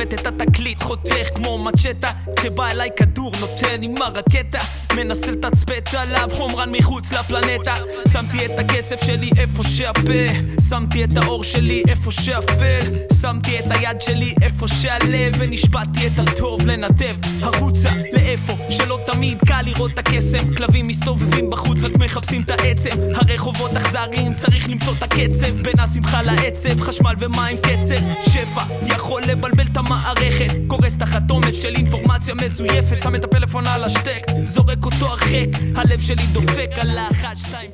שורט 0.00 0.14
את 0.14 0.26
התקליט, 0.26 0.82
חותך 0.82 1.28
כמו 1.34 1.58
מצ'טה 1.58 2.10
כשבא 2.36 2.70
אליי 2.70 2.88
כדור, 2.96 3.32
נותן 3.40 3.82
עם 3.82 4.02
הרקטה 4.02 4.58
מנסה 4.96 5.30
לתצפת 5.30 5.94
עליו 5.94 6.28
חומרן 6.32 6.70
מחוץ 6.72 7.12
לפלנטה. 7.12 7.74
שמתי 8.12 8.46
את 8.46 8.58
הכסף 8.58 9.04
שלי 9.04 9.30
איפה 9.38 9.62
שהפה 9.64 10.32
שמתי 10.68 11.04
את 11.04 11.16
האור 11.16 11.44
שלי 11.44 11.82
איפה 11.88 12.10
שאפל 12.10 12.80
שמתי 13.20 13.58
את 13.58 13.64
היד 13.70 14.00
שלי 14.00 14.34
איפה 14.42 14.68
שהלב 14.68 15.34
ונשבעתי 15.38 16.06
את 16.06 16.12
הטוב 16.18 16.66
לנתב. 16.66 17.14
החוצה 17.42 17.90
לאיפה 18.12 18.52
שלא 18.70 18.98
תמיד 19.06 19.38
קל 19.46 19.62
לראות 19.62 19.90
את 19.90 19.98
הקסם. 19.98 20.54
כלבים 20.54 20.86
מסתובבים 20.88 21.50
בחוץ 21.50 21.82
רק 21.82 21.98
מחפשים 21.98 22.42
את 22.42 22.50
העצם. 22.50 22.90
הרחובות 23.14 23.70
אכזריים 23.76 24.32
צריך 24.32 24.68
למצוא 24.68 24.92
את 24.98 25.02
הקצב. 25.02 25.62
בין 25.62 25.80
השמחה 25.80 26.22
לעצב 26.22 26.80
חשמל 26.80 27.14
ומים 27.18 27.56
קצר 27.56 27.98
שפע 28.20 28.62
יכול 28.86 29.22
לבלבל 29.22 29.66
את 29.72 29.76
המערכת. 29.76 30.54
קורס 30.66 30.96
תחת 30.96 31.30
עומס 31.30 31.54
של 31.54 31.74
אינפורמציה 31.76 32.34
מזויפת. 32.34 33.02
שם 33.02 33.14
את 33.14 33.24
הפלאפון 33.24 33.66
על 33.66 33.84
השטק 33.84 34.26
זורק 34.44 34.79
אותו 34.84 35.06
הרחק. 35.06 35.46
הלב 35.76 36.00
שלי 36.00 36.26
דופק 36.32 36.70
על 36.80 36.98
האחת 36.98 37.36
שתיים 37.36 37.70